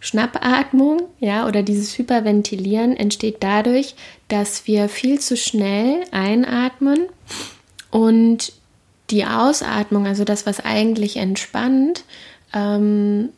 Schnappatmung, 0.00 1.02
ja, 1.18 1.46
oder 1.46 1.62
dieses 1.62 1.98
Hyperventilieren 1.98 2.96
entsteht 2.96 3.38
dadurch, 3.40 3.94
dass 4.28 4.66
wir 4.66 4.88
viel 4.88 5.18
zu 5.18 5.36
schnell 5.36 6.04
einatmen 6.12 7.08
und 7.90 8.52
die 9.10 9.24
Ausatmung, 9.24 10.06
also 10.06 10.24
das, 10.24 10.46
was 10.46 10.60
eigentlich 10.60 11.16
entspannt, 11.16 12.04
ähm, 12.54 13.30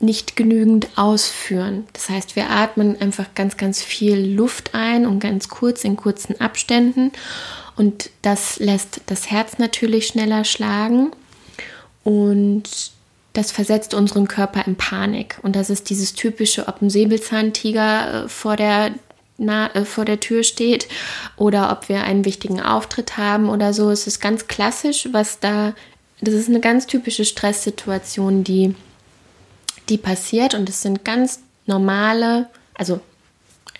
nicht 0.00 0.36
genügend 0.36 0.88
ausführen. 0.96 1.86
Das 1.92 2.08
heißt, 2.08 2.36
wir 2.36 2.50
atmen 2.50 3.00
einfach 3.00 3.34
ganz, 3.34 3.56
ganz 3.56 3.82
viel 3.82 4.16
Luft 4.16 4.74
ein 4.74 5.06
und 5.06 5.18
ganz 5.18 5.48
kurz 5.48 5.84
in 5.84 5.96
kurzen 5.96 6.40
Abständen. 6.40 7.12
Und 7.76 8.10
das 8.22 8.58
lässt 8.58 9.00
das 9.06 9.30
Herz 9.30 9.58
natürlich 9.58 10.06
schneller 10.06 10.44
schlagen 10.44 11.10
und 12.04 12.92
das 13.32 13.52
versetzt 13.52 13.94
unseren 13.94 14.26
Körper 14.26 14.66
in 14.66 14.76
Panik. 14.76 15.38
Und 15.42 15.54
das 15.54 15.70
ist 15.70 15.90
dieses 15.90 16.14
typische, 16.14 16.66
ob 16.66 16.82
ein 16.82 16.90
Säbelzahntiger 16.90 18.24
äh, 18.24 18.28
vor 18.28 18.56
der, 18.56 18.92
na, 19.36 19.72
äh, 19.74 19.84
vor 19.84 20.04
der 20.04 20.18
Tür 20.18 20.42
steht 20.42 20.88
oder 21.36 21.70
ob 21.70 21.88
wir 21.88 22.02
einen 22.02 22.24
wichtigen 22.24 22.60
Auftritt 22.60 23.16
haben 23.16 23.48
oder 23.48 23.72
so. 23.72 23.90
Es 23.90 24.06
ist 24.06 24.20
ganz 24.20 24.48
klassisch, 24.48 25.08
was 25.12 25.38
da, 25.38 25.74
das 26.20 26.34
ist 26.34 26.48
eine 26.48 26.60
ganz 26.60 26.86
typische 26.86 27.24
Stresssituation, 27.24 28.42
die 28.42 28.74
die 29.88 29.98
passiert 29.98 30.54
und 30.54 30.68
es 30.68 30.82
sind 30.82 31.04
ganz 31.04 31.40
normale, 31.66 32.48
also 32.74 33.00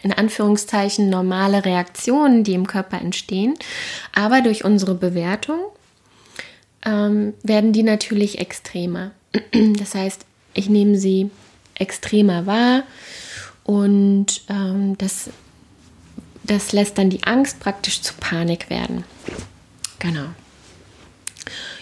in 0.03 0.13
Anführungszeichen 0.13 1.11
normale 1.11 1.65
Reaktionen, 1.65 2.45
die 2.45 2.55
im 2.55 2.67
Körper 2.67 3.01
entstehen. 3.01 3.55
Aber 4.15 4.41
durch 4.43 4.65
unsere 4.65 4.95
Bewertung 4.95 5.59
ähm, 6.85 7.35
werden 7.43 7.73
die 7.73 7.83
natürlich 7.83 8.39
extremer. 8.39 9.11
Das 9.79 9.95
heißt, 9.95 10.25
ich 10.55 10.69
nehme 10.69 10.97
sie 10.97 11.31
extremer 11.75 12.47
wahr 12.47 12.83
und 13.65 14.43
ähm, 14.49 14.97
das, 14.99 15.31
das 16.43 16.73
lässt 16.73 16.99
dann 16.99 17.11
die 17.11 17.25
Angst 17.25 17.61
praktisch 17.61 18.01
zu 18.01 18.15
Panik 18.15 18.71
werden. 18.71 19.05
Genau. 19.99 20.27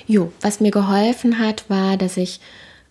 Jo, 0.07 0.33
was 0.41 0.61
mir 0.61 0.71
geholfen 0.71 1.39
hat, 1.39 1.69
war, 1.69 1.97
dass 1.97 2.17
ich 2.17 2.41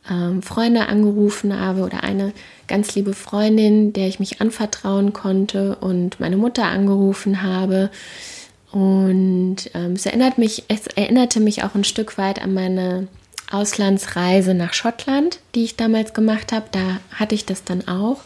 ähm, 0.10 0.42
Freunde 0.42 0.88
angerufen 0.88 1.60
habe 1.60 1.82
oder 1.82 2.04
eine 2.04 2.34
ganz 2.68 2.96
liebe 2.96 3.14
Freundin, 3.14 3.94
der 3.94 4.08
ich 4.08 4.20
mich 4.20 4.42
anvertrauen 4.42 5.14
konnte 5.14 5.76
und 5.78 6.20
meine 6.20 6.38
Mutter 6.38 6.66
angerufen 6.66 7.42
habe. 7.42 7.90
Und 8.72 9.58
ähm, 9.74 9.94
es, 9.94 10.06
erinnert 10.06 10.38
mich, 10.38 10.64
es 10.68 10.88
erinnerte 10.88 11.40
mich 11.40 11.64
auch 11.64 11.76
ein 11.76 11.84
Stück 11.84 12.18
weit 12.18 12.42
an 12.42 12.54
meine 12.54 13.08
Auslandsreise 13.52 14.54
nach 14.54 14.74
Schottland, 14.74 15.40
die 15.54 15.64
ich 15.64 15.76
damals 15.76 16.14
gemacht 16.14 16.52
habe. 16.52 16.66
Da 16.72 17.00
hatte 17.12 17.36
ich 17.36 17.46
das 17.46 17.64
dann 17.64 17.88
auch. 17.88 18.22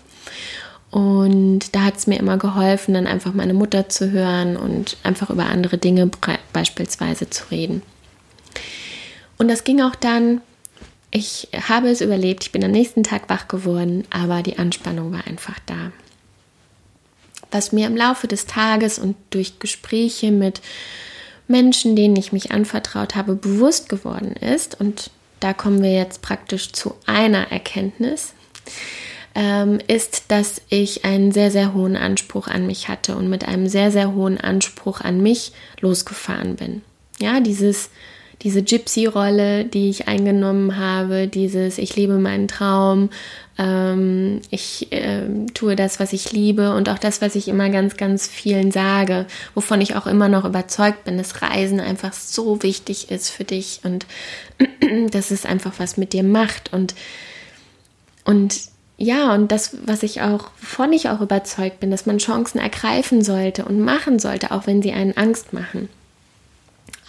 Und 0.92 1.76
da 1.76 1.82
hat 1.82 1.98
es 1.98 2.08
mir 2.08 2.18
immer 2.18 2.38
geholfen, 2.38 2.96
dann 2.96 3.06
einfach 3.06 3.34
meine 3.34 3.54
Mutter 3.54 3.89
zu 3.89 4.10
hören 4.12 4.58
und 4.58 4.98
einfach 5.04 5.30
über 5.30 5.46
andere 5.46 5.78
Dinge 5.78 6.10
beispielsweise 6.52 7.30
zu 7.30 7.44
reden. 7.52 7.84
Und 9.38 9.50
das 9.50 9.63
ging 9.63 9.82
auch 9.82 9.96
dann 9.96 10.42
ich 11.12 11.48
habe 11.67 11.89
es 11.89 12.02
überlebt, 12.02 12.43
ich 12.43 12.52
bin 12.52 12.63
am 12.63 12.72
nächsten 12.72 13.04
Tag 13.04 13.30
wach 13.30 13.48
geworden, 13.48 14.04
aber 14.10 14.43
die 14.43 14.60
Anspannung 14.60 15.12
war 15.12 15.26
einfach 15.26 15.58
da. 15.65 15.91
was 17.52 17.72
mir 17.72 17.88
im 17.88 17.98
Laufe 17.98 18.28
des 18.28 18.45
Tages 18.45 19.00
und 19.00 19.15
durch 19.32 19.60
Gespräche 19.60 20.32
mit 20.32 20.62
Menschen, 21.48 21.95
denen 21.95 22.15
ich 22.15 22.32
mich 22.32 22.52
anvertraut 22.52 23.15
habe, 23.15 23.36
bewusst 23.36 23.89
geworden 23.89 24.34
ist, 24.34 24.80
und 24.80 25.10
da 25.39 25.54
kommen 25.54 25.82
wir 25.82 25.93
jetzt 25.93 26.22
praktisch 26.22 26.72
zu 26.74 26.95
einer 27.06 27.52
Erkenntnis, 27.52 28.34
ähm, 29.36 29.80
ist, 29.88 30.26
dass 30.28 30.62
ich 30.69 31.06
einen 31.06 31.32
sehr, 31.32 31.50
sehr 31.50 31.74
hohen 31.74 31.95
Anspruch 31.95 32.48
an 32.48 32.67
mich 32.67 32.88
hatte 32.88 33.15
und 33.15 33.30
mit 33.30 33.45
einem 33.48 33.67
sehr, 33.67 33.91
sehr 33.91 34.13
hohen 34.13 34.39
Anspruch 34.39 35.02
an 35.02 35.22
mich 35.22 35.54
losgefahren 35.80 36.56
bin. 36.56 36.82
Ja, 37.19 37.39
dieses 37.39 37.89
diese 38.41 38.63
Gypsy-Rolle, 38.63 39.65
die 39.65 39.89
ich 39.89 40.08
eingenommen 40.08 40.78
habe, 40.78 41.28
dieses 41.28 41.78
ich 41.78 41.95
lebe 41.95 42.17
meinen 42.19 42.47
Traum, 42.47 43.10
ähm, 43.58 44.41
ich 44.49 44.91
äh, 44.93 45.23
tue 45.54 45.75
das, 45.75 45.99
was 45.99 46.13
ich 46.13 46.32
liebe 46.32 46.73
und 46.73 46.88
auch 46.88 46.99
das, 46.99 47.21
was 47.21 47.36
ich 47.36 47.49
immer 47.49 47.69
ganz, 47.69 47.97
ganz 47.97 48.28
vielen 48.28 48.71
sage, 48.71 49.25
wovon 49.56 49.82
ich 49.82 49.95
auch 49.95 50.08
immer 50.08 50.30
noch 50.30 50.45
überzeugt 50.45 51.04
bin, 51.04 51.17
dass 51.17 51.41
Reisen 51.41 51.82
einfach 51.82 52.13
so 52.13 52.63
wichtig 52.63 53.12
ist 53.12 53.30
für 53.30 53.43
dich 53.43 53.82
und 53.84 54.06
dass 55.12 55.32
es 55.32 55.45
einfach 55.45 55.73
was 55.78 55.97
mit 55.97 56.13
dir 56.13 56.23
macht 56.23 56.71
und 56.73 56.95
und 58.23 58.56
ja, 59.02 59.34
und 59.34 59.49
das, 59.49 59.78
was 59.86 60.04
ich 60.04 60.21
auch, 60.21 60.52
wovon 60.60 60.91
ich 60.91 61.10
auch 61.10 61.21
überzeugt 61.21 61.80
bin, 61.80 61.89
dass 61.89 62.06
man 62.06 62.17
Chancen 62.17 62.60
ergreifen 62.60 63.23
sollte 63.23 63.63
und 63.63 63.80
machen 63.80 64.19
sollte, 64.19 64.52
auch 64.52 64.67
wenn 64.67 64.82
sie 64.82 64.91
einen 64.91 65.15
Angst 65.15 65.54
machen 65.54 65.88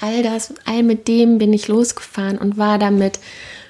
all 0.01 0.23
das, 0.23 0.55
all 0.65 0.83
mit 0.83 1.09
dem 1.09 1.39
bin 1.39 1.53
ich 1.53 1.69
losgefahren 1.69 2.39
und 2.39 2.59
war 2.59 2.79
damit 2.79 3.19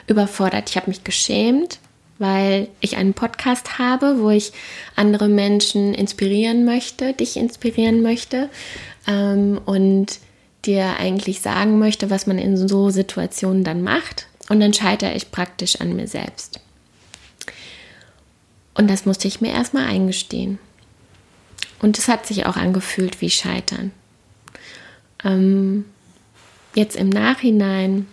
überfordert. 0.06 0.70
Ich 0.70 0.76
habe 0.76 0.90
mich 0.90 1.04
geschämt, 1.04 1.78
weil 2.18 2.68
ich 2.80 2.96
einen 2.96 3.14
Podcast 3.14 3.78
habe, 3.78 4.20
wo 4.20 4.30
ich 4.30 4.52
andere 4.96 5.28
Menschen 5.28 5.94
inspirieren 5.94 6.64
möchte, 6.64 7.12
dich 7.14 7.36
inspirieren 7.36 8.02
möchte 8.02 8.50
ähm, 9.06 9.60
und 9.64 10.18
dir 10.66 10.96
eigentlich 10.98 11.40
sagen 11.40 11.78
möchte, 11.78 12.10
was 12.10 12.26
man 12.26 12.38
in 12.38 12.56
so 12.68 12.90
Situationen 12.90 13.64
dann 13.64 13.82
macht. 13.82 14.26
Und 14.48 14.60
dann 14.60 14.74
scheitere 14.74 15.14
ich 15.14 15.30
praktisch 15.30 15.80
an 15.80 15.94
mir 15.94 16.08
selbst. 16.08 16.60
Und 18.74 18.90
das 18.90 19.06
musste 19.06 19.28
ich 19.28 19.40
mir 19.40 19.52
erstmal 19.52 19.86
eingestehen. 19.86 20.58
Und 21.80 21.98
es 21.98 22.08
hat 22.08 22.26
sich 22.26 22.46
auch 22.46 22.56
angefühlt 22.56 23.20
wie 23.20 23.30
Scheitern. 23.30 23.92
Ähm, 25.24 25.84
jetzt 26.74 26.96
im 26.96 27.08
Nachhinein, 27.08 28.06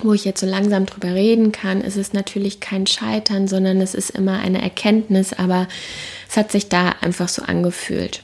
wo 0.00 0.12
ich 0.12 0.24
jetzt 0.24 0.40
so 0.40 0.46
langsam 0.46 0.86
drüber 0.86 1.14
reden 1.14 1.52
kann, 1.52 1.80
ist 1.80 1.96
es 1.96 2.12
natürlich 2.12 2.60
kein 2.60 2.86
Scheitern, 2.86 3.46
sondern 3.46 3.80
es 3.80 3.94
ist 3.94 4.10
immer 4.10 4.40
eine 4.40 4.60
Erkenntnis, 4.60 5.32
aber 5.32 5.68
es 6.28 6.36
hat 6.36 6.50
sich 6.50 6.68
da 6.68 6.94
einfach 7.00 7.28
so 7.28 7.42
angefühlt. 7.42 8.22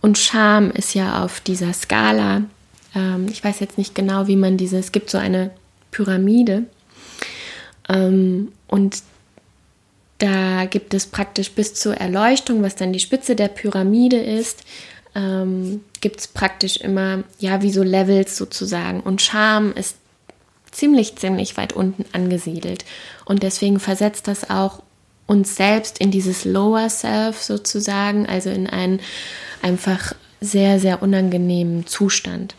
Und 0.00 0.18
Scham 0.18 0.70
ist 0.70 0.94
ja 0.94 1.24
auf 1.24 1.40
dieser 1.40 1.72
Skala, 1.72 2.42
ähm, 2.94 3.28
ich 3.30 3.44
weiß 3.44 3.60
jetzt 3.60 3.78
nicht 3.78 3.94
genau, 3.94 4.26
wie 4.26 4.36
man 4.36 4.56
diese, 4.56 4.78
es 4.78 4.92
gibt 4.92 5.10
so 5.10 5.18
eine 5.18 5.50
Pyramide. 5.90 6.64
Ähm, 7.88 8.52
und 8.66 9.02
da 10.18 10.66
gibt 10.66 10.94
es 10.94 11.06
praktisch 11.06 11.50
bis 11.52 11.74
zur 11.74 11.94
Erleuchtung, 11.94 12.62
was 12.62 12.76
dann 12.76 12.92
die 12.92 13.00
Spitze 13.00 13.36
der 13.36 13.48
Pyramide 13.48 14.20
ist, 14.20 14.64
ähm, 15.14 15.82
gibt 16.00 16.20
es 16.20 16.28
praktisch 16.28 16.76
immer, 16.78 17.24
ja, 17.38 17.62
wie 17.62 17.72
so 17.72 17.82
Levels 17.82 18.36
sozusagen. 18.36 19.00
Und 19.00 19.22
Scham 19.22 19.72
ist 19.72 19.96
ziemlich, 20.70 21.16
ziemlich 21.16 21.56
weit 21.56 21.72
unten 21.72 22.04
angesiedelt. 22.12 22.84
Und 23.24 23.42
deswegen 23.42 23.80
versetzt 23.80 24.28
das 24.28 24.50
auch 24.50 24.82
uns 25.26 25.56
selbst 25.56 25.98
in 25.98 26.10
dieses 26.10 26.44
Lower 26.44 26.88
Self 26.88 27.40
sozusagen, 27.42 28.26
also 28.26 28.50
in 28.50 28.66
einen 28.66 29.00
einfach 29.62 30.14
sehr, 30.40 30.80
sehr 30.80 31.02
unangenehmen 31.02 31.86
Zustand. 31.86 32.54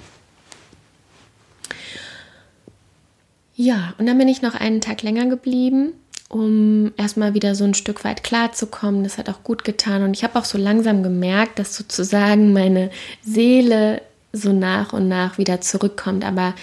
Ja, 3.55 3.93
und 3.97 4.05
dann 4.05 4.17
bin 4.17 4.27
ich 4.27 4.41
noch 4.41 4.55
einen 4.55 4.81
Tag 4.81 5.01
länger 5.01 5.27
geblieben 5.27 5.93
um 6.31 6.93
erstmal 6.95 7.33
wieder 7.33 7.55
so 7.55 7.65
ein 7.65 7.73
Stück 7.73 8.05
weit 8.05 8.23
klarzukommen. 8.23 9.03
Das 9.03 9.17
hat 9.17 9.27
auch 9.27 9.43
gut 9.43 9.65
getan. 9.65 10.01
Und 10.03 10.15
ich 10.15 10.23
habe 10.23 10.39
auch 10.39 10.45
so 10.45 10.57
langsam 10.57 11.03
gemerkt, 11.03 11.59
dass 11.59 11.75
sozusagen 11.75 12.53
meine 12.53 12.89
Seele 13.21 14.01
so 14.31 14.53
nach 14.53 14.93
und 14.93 15.09
nach 15.09 15.37
wieder 15.37 15.59
zurückkommt. 15.59 16.23
Aber 16.23 16.53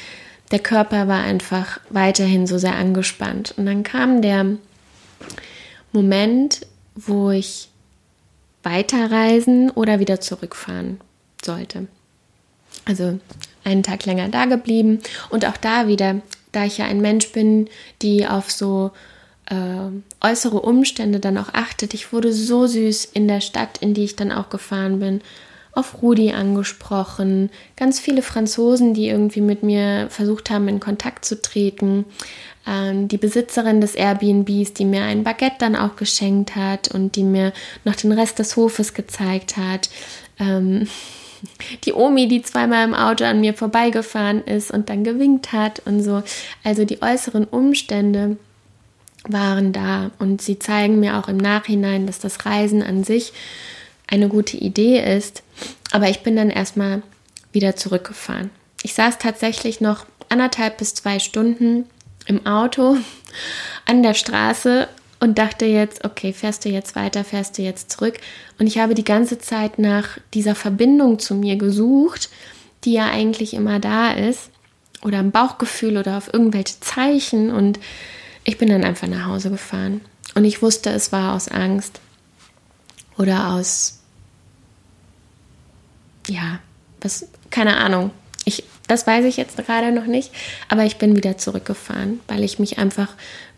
der 0.52 0.60
Körper 0.60 1.06
war 1.06 1.22
einfach 1.22 1.80
weiterhin 1.90 2.46
so 2.46 2.56
sehr 2.56 2.76
angespannt. 2.76 3.52
Und 3.58 3.66
dann 3.66 3.82
kam 3.82 4.22
der 4.22 4.56
Moment, 5.92 6.66
wo 6.96 7.30
ich 7.30 7.68
weiterreisen 8.62 9.68
oder 9.70 10.00
wieder 10.00 10.18
zurückfahren 10.18 10.98
sollte. 11.44 11.88
Also 12.86 13.20
einen 13.64 13.82
Tag 13.82 14.06
länger 14.06 14.30
da 14.30 14.46
geblieben 14.46 15.00
und 15.28 15.44
auch 15.44 15.58
da 15.58 15.88
wieder, 15.88 16.22
da 16.52 16.64
ich 16.64 16.78
ja 16.78 16.86
ein 16.86 17.02
Mensch 17.02 17.32
bin, 17.32 17.68
die 18.00 18.26
auf 18.26 18.50
so 18.50 18.92
äh, 19.50 20.26
äußere 20.26 20.60
Umstände 20.60 21.20
dann 21.20 21.38
auch 21.38 21.52
achtet. 21.52 21.94
Ich 21.94 22.12
wurde 22.12 22.32
so 22.32 22.66
süß 22.66 23.06
in 23.06 23.28
der 23.28 23.40
Stadt, 23.40 23.78
in 23.78 23.94
die 23.94 24.04
ich 24.04 24.16
dann 24.16 24.32
auch 24.32 24.50
gefahren 24.50 25.00
bin, 25.00 25.20
auf 25.72 26.02
Rudi 26.02 26.32
angesprochen, 26.32 27.50
ganz 27.76 28.00
viele 28.00 28.22
Franzosen, 28.22 28.94
die 28.94 29.08
irgendwie 29.08 29.40
mit 29.40 29.62
mir 29.62 30.08
versucht 30.10 30.50
haben, 30.50 30.66
in 30.66 30.80
Kontakt 30.80 31.24
zu 31.24 31.40
treten. 31.40 32.04
Ähm, 32.66 33.08
die 33.08 33.16
Besitzerin 33.16 33.80
des 33.80 33.94
Airbnbs, 33.94 34.74
die 34.74 34.84
mir 34.84 35.02
ein 35.04 35.22
Baguette 35.22 35.56
dann 35.60 35.76
auch 35.76 35.96
geschenkt 35.96 36.56
hat 36.56 36.88
und 36.88 37.16
die 37.16 37.22
mir 37.22 37.52
noch 37.84 37.94
den 37.94 38.12
Rest 38.12 38.38
des 38.40 38.56
Hofes 38.56 38.92
gezeigt 38.92 39.56
hat. 39.56 39.88
Ähm, 40.40 40.88
die 41.84 41.92
Omi, 41.92 42.26
die 42.26 42.42
zweimal 42.42 42.84
im 42.84 42.94
Auto 42.94 43.24
an 43.24 43.40
mir 43.40 43.54
vorbeigefahren 43.54 44.44
ist 44.44 44.72
und 44.72 44.90
dann 44.90 45.04
gewinkt 45.04 45.52
hat 45.52 45.80
und 45.86 46.02
so. 46.02 46.22
Also 46.64 46.84
die 46.84 47.00
äußeren 47.00 47.44
Umstände 47.44 48.36
waren 49.26 49.72
da 49.72 50.10
und 50.18 50.40
sie 50.42 50.58
zeigen 50.58 51.00
mir 51.00 51.18
auch 51.18 51.28
im 51.28 51.36
Nachhinein, 51.36 52.06
dass 52.06 52.18
das 52.18 52.46
Reisen 52.46 52.82
an 52.82 53.04
sich 53.04 53.32
eine 54.06 54.28
gute 54.28 54.56
Idee 54.56 55.16
ist. 55.16 55.42
Aber 55.90 56.08
ich 56.08 56.22
bin 56.22 56.36
dann 56.36 56.50
erstmal 56.50 57.02
wieder 57.52 57.76
zurückgefahren. 57.76 58.50
Ich 58.82 58.94
saß 58.94 59.18
tatsächlich 59.18 59.80
noch 59.80 60.06
anderthalb 60.28 60.78
bis 60.78 60.94
zwei 60.94 61.18
Stunden 61.18 61.84
im 62.26 62.46
Auto 62.46 62.96
an 63.86 64.02
der 64.02 64.14
Straße 64.14 64.88
und 65.20 65.38
dachte 65.38 65.66
jetzt, 65.66 66.04
okay, 66.04 66.32
fährst 66.32 66.64
du 66.64 66.68
jetzt 66.68 66.94
weiter, 66.94 67.24
fährst 67.24 67.58
du 67.58 67.62
jetzt 67.62 67.90
zurück. 67.90 68.18
Und 68.58 68.66
ich 68.66 68.78
habe 68.78 68.94
die 68.94 69.04
ganze 69.04 69.38
Zeit 69.38 69.78
nach 69.78 70.18
dieser 70.34 70.54
Verbindung 70.54 71.18
zu 71.18 71.34
mir 71.34 71.56
gesucht, 71.56 72.30
die 72.84 72.92
ja 72.92 73.06
eigentlich 73.10 73.54
immer 73.54 73.80
da 73.80 74.12
ist, 74.12 74.50
oder 75.02 75.20
im 75.20 75.30
Bauchgefühl 75.30 75.96
oder 75.96 76.16
auf 76.16 76.32
irgendwelche 76.32 76.80
Zeichen. 76.80 77.50
Und 77.50 77.78
ich 78.48 78.56
bin 78.56 78.70
dann 78.70 78.82
einfach 78.82 79.06
nach 79.06 79.26
Hause 79.26 79.50
gefahren. 79.50 80.00
Und 80.34 80.46
ich 80.46 80.62
wusste, 80.62 80.88
es 80.88 81.12
war 81.12 81.34
aus 81.34 81.48
Angst 81.48 82.00
oder 83.18 83.52
aus, 83.52 83.98
ja, 86.26 86.58
was, 87.02 87.28
keine 87.50 87.76
Ahnung. 87.76 88.10
Ich, 88.46 88.64
das 88.86 89.06
weiß 89.06 89.26
ich 89.26 89.36
jetzt 89.36 89.58
gerade 89.58 89.92
noch 89.92 90.06
nicht, 90.06 90.30
aber 90.70 90.86
ich 90.86 90.96
bin 90.96 91.14
wieder 91.14 91.36
zurückgefahren, 91.36 92.20
weil 92.26 92.42
ich 92.42 92.58
mich 92.58 92.78
einfach 92.78 93.08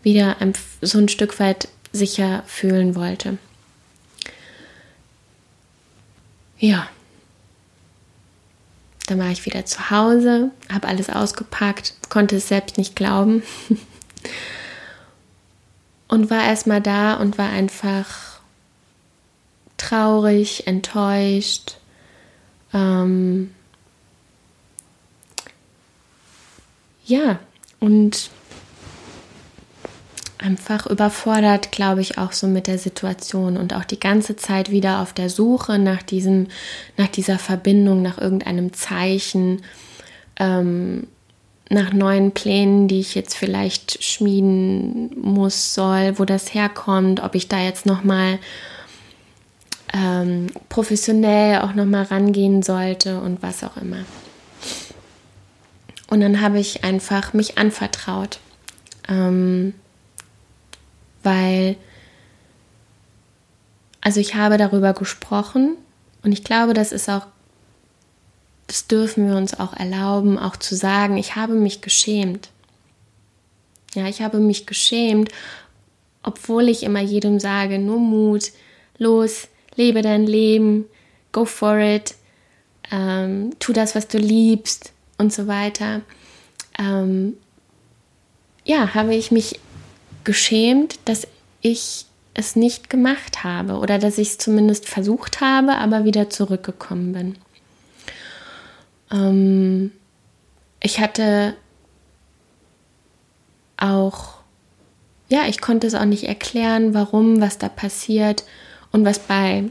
wieder 0.03 0.35
so 0.81 0.97
ein 0.97 1.07
Stück 1.07 1.39
weit 1.39 1.69
sicher 1.93 2.43
fühlen 2.45 2.93
wollte. 2.93 3.37
Ja. 6.59 6.89
Dann 9.07 9.19
war 9.19 9.31
ich 9.31 9.45
wieder 9.45 9.65
zu 9.65 9.89
Hause, 9.89 10.51
habe 10.69 10.89
alles 10.89 11.09
ausgepackt, 11.09 11.93
konnte 12.09 12.35
es 12.35 12.49
selbst 12.49 12.77
nicht 12.77 12.97
glauben. 12.97 13.41
und 16.11 16.29
war 16.29 16.43
erstmal 16.43 16.81
da 16.81 17.13
und 17.13 17.37
war 17.37 17.49
einfach 17.49 18.41
traurig, 19.77 20.67
enttäuscht. 20.67 21.77
Ähm 22.73 23.51
ja, 27.05 27.39
und 27.79 28.29
einfach 30.37 30.85
überfordert, 30.85 31.71
glaube 31.71 32.01
ich, 32.01 32.17
auch 32.17 32.33
so 32.33 32.45
mit 32.45 32.67
der 32.67 32.77
Situation 32.77 33.55
und 33.55 33.73
auch 33.73 33.85
die 33.85 33.99
ganze 33.99 34.35
Zeit 34.35 34.69
wieder 34.69 34.99
auf 34.99 35.13
der 35.13 35.29
Suche 35.29 35.79
nach 35.79 36.03
diesem, 36.03 36.47
nach 36.97 37.07
dieser 37.07 37.39
Verbindung, 37.39 38.01
nach 38.01 38.17
irgendeinem 38.17 38.73
Zeichen. 38.73 39.61
Ähm, 40.37 41.07
nach 41.71 41.93
neuen 41.93 42.31
Plänen, 42.31 42.87
die 42.87 42.99
ich 42.99 43.15
jetzt 43.15 43.35
vielleicht 43.35 44.03
schmieden 44.03 45.11
muss, 45.19 45.73
soll, 45.73 46.19
wo 46.19 46.25
das 46.25 46.53
herkommt, 46.53 47.23
ob 47.23 47.33
ich 47.33 47.47
da 47.47 47.59
jetzt 47.59 47.85
nochmal 47.85 48.39
ähm, 49.93 50.47
professionell 50.69 51.61
auch 51.61 51.73
nochmal 51.73 52.03
rangehen 52.03 52.61
sollte 52.61 53.21
und 53.21 53.41
was 53.41 53.63
auch 53.63 53.77
immer. 53.77 54.03
Und 56.09 56.19
dann 56.19 56.41
habe 56.41 56.59
ich 56.59 56.83
einfach 56.83 57.31
mich 57.33 57.57
anvertraut, 57.57 58.39
ähm, 59.07 59.73
weil 61.23 61.77
also 64.01 64.19
ich 64.19 64.35
habe 64.35 64.57
darüber 64.57 64.93
gesprochen 64.93 65.77
und 66.23 66.33
ich 66.33 66.43
glaube, 66.43 66.73
das 66.73 66.91
ist 66.91 67.09
auch, 67.09 67.27
das 68.71 68.87
dürfen 68.87 69.27
wir 69.27 69.35
uns 69.35 69.59
auch 69.59 69.73
erlauben, 69.73 70.39
auch 70.39 70.55
zu 70.55 70.75
sagen, 70.75 71.17
ich 71.17 71.35
habe 71.35 71.55
mich 71.55 71.81
geschämt. 71.81 72.47
Ja, 73.93 74.07
ich 74.07 74.21
habe 74.21 74.39
mich 74.39 74.65
geschämt, 74.65 75.29
obwohl 76.23 76.69
ich 76.69 76.83
immer 76.83 77.01
jedem 77.01 77.41
sage, 77.41 77.79
nur 77.79 77.99
Mut, 77.99 78.53
los, 78.97 79.49
lebe 79.75 80.01
dein 80.01 80.25
Leben, 80.25 80.85
go 81.33 81.43
for 81.43 81.79
it, 81.79 82.15
ähm, 82.91 83.49
tu 83.59 83.73
das, 83.73 83.93
was 83.93 84.07
du 84.07 84.17
liebst 84.17 84.93
und 85.17 85.33
so 85.33 85.47
weiter. 85.47 85.99
Ähm, 86.79 87.35
ja, 88.63 88.93
habe 88.93 89.15
ich 89.15 89.31
mich 89.31 89.59
geschämt, 90.23 90.97
dass 91.03 91.27
ich 91.59 92.05
es 92.33 92.55
nicht 92.55 92.89
gemacht 92.89 93.43
habe 93.43 93.79
oder 93.79 93.99
dass 93.99 94.17
ich 94.17 94.29
es 94.29 94.37
zumindest 94.37 94.87
versucht 94.87 95.41
habe, 95.41 95.75
aber 95.75 96.05
wieder 96.05 96.29
zurückgekommen 96.29 97.11
bin. 97.11 97.35
Ähm, 99.11 99.91
ich 100.79 100.99
hatte 100.99 101.55
auch, 103.77 104.35
ja, 105.29 105.47
ich 105.47 105.61
konnte 105.61 105.87
es 105.87 105.95
auch 105.95 106.05
nicht 106.05 106.23
erklären, 106.23 106.93
warum, 106.93 107.41
was 107.41 107.57
da 107.57 107.69
passiert 107.69 108.43
und 108.91 109.05
was 109.05 109.19
bei 109.19 109.65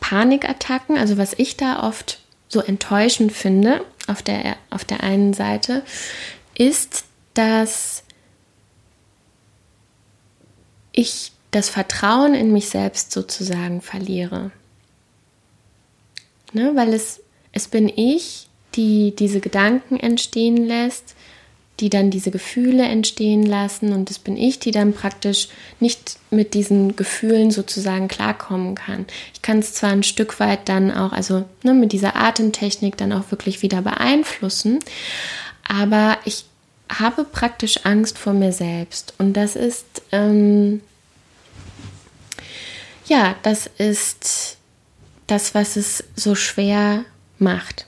Panikattacken, 0.00 0.96
also 0.98 1.18
was 1.18 1.34
ich 1.36 1.56
da 1.56 1.82
oft 1.82 2.20
so 2.48 2.60
enttäuschend 2.60 3.32
finde, 3.32 3.84
auf 4.06 4.22
der, 4.22 4.56
auf 4.70 4.84
der 4.84 5.02
einen 5.02 5.34
Seite, 5.34 5.82
ist, 6.54 7.04
dass 7.34 8.04
ich 10.92 11.32
das 11.50 11.68
Vertrauen 11.68 12.34
in 12.34 12.52
mich 12.52 12.68
selbst 12.68 13.12
sozusagen 13.12 13.80
verliere. 13.80 14.50
Ne, 16.52 16.72
weil 16.76 16.92
es, 16.92 17.20
es 17.54 17.68
bin 17.68 17.88
ich, 17.88 18.48
die 18.74 19.14
diese 19.16 19.40
Gedanken 19.40 19.98
entstehen 19.98 20.56
lässt, 20.56 21.14
die 21.80 21.90
dann 21.90 22.10
diese 22.10 22.30
Gefühle 22.30 22.84
entstehen 22.84 23.44
lassen 23.44 23.92
und 23.92 24.10
es 24.10 24.18
bin 24.18 24.36
ich, 24.36 24.58
die 24.58 24.70
dann 24.70 24.92
praktisch 24.92 25.48
nicht 25.80 26.18
mit 26.30 26.54
diesen 26.54 26.94
Gefühlen 26.94 27.50
sozusagen 27.50 28.08
klarkommen 28.08 28.74
kann. 28.74 29.06
Ich 29.32 29.42
kann 29.42 29.58
es 29.58 29.74
zwar 29.74 29.90
ein 29.90 30.02
Stück 30.02 30.38
weit 30.38 30.68
dann 30.68 30.92
auch, 30.92 31.12
also 31.12 31.44
ne, 31.62 31.74
mit 31.74 31.92
dieser 31.92 32.16
Atemtechnik 32.16 32.96
dann 32.96 33.12
auch 33.12 33.30
wirklich 33.30 33.62
wieder 33.62 33.82
beeinflussen, 33.82 34.80
aber 35.66 36.18
ich 36.24 36.44
habe 36.88 37.24
praktisch 37.24 37.84
Angst 37.84 38.18
vor 38.18 38.34
mir 38.34 38.52
selbst. 38.52 39.14
Und 39.18 39.32
das 39.34 39.56
ist, 39.56 40.02
ähm, 40.12 40.80
ja, 43.06 43.34
das 43.42 43.68
ist 43.78 44.58
das, 45.26 45.54
was 45.54 45.76
es 45.76 46.04
so 46.14 46.34
schwer 46.34 47.04
macht. 47.38 47.86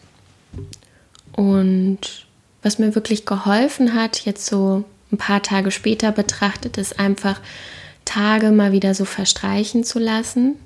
Und 1.33 2.27
was 2.63 2.79
mir 2.79 2.95
wirklich 2.95 3.27
geholfen 3.27 3.95
hat, 3.95 4.25
jetzt 4.25 4.47
so 4.47 4.85
ein 5.13 5.19
paar 5.19 5.43
Tage 5.43 5.71
später 5.71 6.11
betrachtet, 6.13 6.79
ist 6.79 6.99
einfach 6.99 7.41
Tage 8.05 8.51
mal 8.51 8.73
wieder 8.73 8.95
so 8.95 9.05
verstreichen 9.05 9.85
zu 9.85 9.99
lassen. 9.99 10.57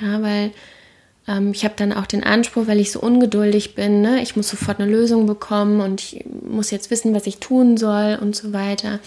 Ja, 0.00 0.20
weil 0.20 0.50
ähm, 1.28 1.52
ich 1.52 1.64
habe 1.64 1.74
dann 1.76 1.92
auch 1.92 2.06
den 2.06 2.24
Anspruch, 2.24 2.66
weil 2.66 2.80
ich 2.80 2.92
so 2.92 3.00
ungeduldig 3.00 3.74
bin, 3.74 4.02
ne? 4.02 4.20
ich 4.20 4.36
muss 4.36 4.48
sofort 4.48 4.80
eine 4.80 4.90
Lösung 4.90 5.26
bekommen 5.26 5.80
und 5.80 6.02
ich 6.02 6.24
muss 6.46 6.70
jetzt 6.70 6.90
wissen, 6.90 7.14
was 7.14 7.26
ich 7.26 7.38
tun 7.38 7.76
soll 7.76 8.18
und 8.20 8.36
so 8.36 8.52
weiter. 8.52 9.00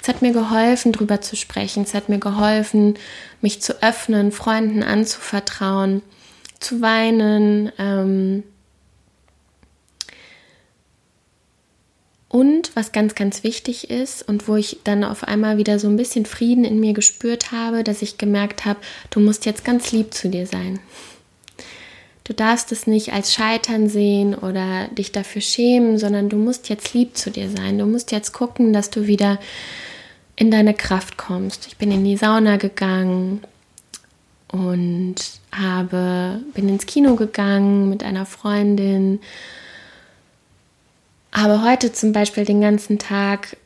Es 0.00 0.08
hat 0.08 0.22
mir 0.22 0.32
geholfen, 0.32 0.92
darüber 0.92 1.20
zu 1.20 1.36
sprechen. 1.36 1.82
Es 1.82 1.94
hat 1.94 2.08
mir 2.08 2.18
geholfen, 2.18 2.94
mich 3.40 3.60
zu 3.60 3.82
öffnen, 3.82 4.32
Freunden 4.32 4.82
anzuvertrauen, 4.82 6.02
zu 6.60 6.80
weinen. 6.80 7.72
Ähm 7.78 8.44
und 12.28 12.74
was 12.74 12.92
ganz, 12.92 13.14
ganz 13.14 13.42
wichtig 13.42 13.90
ist 13.90 14.26
und 14.28 14.48
wo 14.48 14.56
ich 14.56 14.80
dann 14.84 15.02
auf 15.02 15.24
einmal 15.24 15.56
wieder 15.56 15.78
so 15.78 15.88
ein 15.88 15.96
bisschen 15.96 16.26
Frieden 16.26 16.64
in 16.64 16.78
mir 16.78 16.92
gespürt 16.92 17.52
habe, 17.52 17.84
dass 17.84 18.02
ich 18.02 18.18
gemerkt 18.18 18.64
habe, 18.64 18.80
du 19.10 19.20
musst 19.20 19.46
jetzt 19.46 19.64
ganz 19.64 19.92
lieb 19.92 20.12
zu 20.12 20.28
dir 20.28 20.46
sein. 20.46 20.78
Du 22.24 22.34
darfst 22.34 22.72
es 22.72 22.86
nicht 22.86 23.14
als 23.14 23.32
Scheitern 23.32 23.88
sehen 23.88 24.34
oder 24.34 24.88
dich 24.88 25.12
dafür 25.12 25.40
schämen, 25.40 25.96
sondern 25.96 26.28
du 26.28 26.36
musst 26.36 26.68
jetzt 26.68 26.92
lieb 26.92 27.16
zu 27.16 27.30
dir 27.30 27.48
sein. 27.48 27.78
Du 27.78 27.86
musst 27.86 28.12
jetzt 28.12 28.34
gucken, 28.34 28.74
dass 28.74 28.90
du 28.90 29.06
wieder 29.06 29.38
in 30.36 30.50
deine 30.50 30.74
Kraft 30.74 31.16
kommst. 31.16 31.66
Ich 31.66 31.78
bin 31.78 31.90
in 31.90 32.04
die 32.04 32.18
Sauna 32.18 32.58
gegangen 32.58 33.40
und 34.52 35.16
habe 35.52 36.42
bin 36.52 36.68
ins 36.68 36.84
Kino 36.84 37.16
gegangen 37.16 37.88
mit 37.88 38.04
einer 38.04 38.26
Freundin. 38.26 39.20
Habe 41.38 41.62
heute 41.62 41.92
zum 41.92 42.10
Beispiel 42.10 42.44
den 42.44 42.60
ganzen 42.60 42.98
Tag 42.98 43.56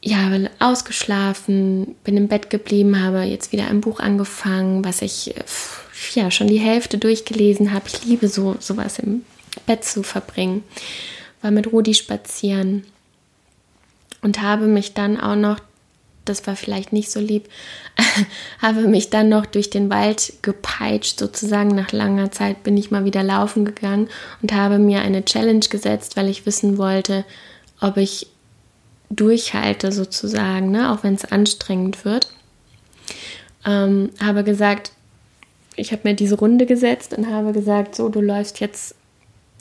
ja, 0.00 0.30
ausgeschlafen, 0.60 1.96
bin 2.04 2.16
im 2.16 2.28
Bett 2.28 2.48
geblieben, 2.48 3.02
habe 3.02 3.22
jetzt 3.22 3.50
wieder 3.50 3.66
ein 3.66 3.80
Buch 3.80 3.98
angefangen, 3.98 4.84
was 4.84 5.02
ich 5.02 5.34
ja 6.14 6.30
schon 6.30 6.46
die 6.46 6.60
Hälfte 6.60 6.96
durchgelesen 6.96 7.72
habe. 7.72 7.88
Ich 7.88 8.04
liebe 8.04 8.28
so 8.28 8.54
sowas 8.60 9.00
im 9.00 9.24
Bett 9.66 9.84
zu 9.84 10.04
verbringen. 10.04 10.62
War 11.42 11.50
mit 11.50 11.72
Rudi 11.72 11.94
spazieren 11.94 12.84
und 14.22 14.40
habe 14.40 14.68
mich 14.68 14.94
dann 14.94 15.18
auch 15.18 15.34
noch, 15.34 15.58
das 16.28 16.46
war 16.46 16.56
vielleicht 16.56 16.92
nicht 16.92 17.10
so 17.10 17.20
lieb, 17.20 17.48
habe 18.62 18.82
mich 18.88 19.10
dann 19.10 19.28
noch 19.28 19.46
durch 19.46 19.70
den 19.70 19.90
Wald 19.90 20.34
gepeitscht, 20.42 21.18
sozusagen 21.18 21.74
nach 21.74 21.92
langer 21.92 22.30
Zeit 22.30 22.62
bin 22.62 22.76
ich 22.76 22.90
mal 22.90 23.04
wieder 23.04 23.22
laufen 23.22 23.64
gegangen 23.64 24.08
und 24.42 24.52
habe 24.52 24.78
mir 24.78 25.00
eine 25.00 25.24
Challenge 25.24 25.66
gesetzt, 25.68 26.16
weil 26.16 26.28
ich 26.28 26.46
wissen 26.46 26.78
wollte, 26.78 27.24
ob 27.80 27.96
ich 27.96 28.28
durchhalte 29.10 29.92
sozusagen, 29.92 30.70
ne? 30.70 30.92
auch 30.92 31.02
wenn 31.02 31.14
es 31.14 31.24
anstrengend 31.24 32.04
wird. 32.04 32.30
Ähm, 33.64 34.10
habe 34.22 34.44
gesagt, 34.44 34.92
ich 35.76 35.92
habe 35.92 36.02
mir 36.04 36.14
diese 36.14 36.36
Runde 36.36 36.66
gesetzt 36.66 37.16
und 37.16 37.28
habe 37.28 37.52
gesagt, 37.52 37.94
so, 37.94 38.08
du 38.08 38.20
läufst 38.20 38.60
jetzt, 38.60 38.94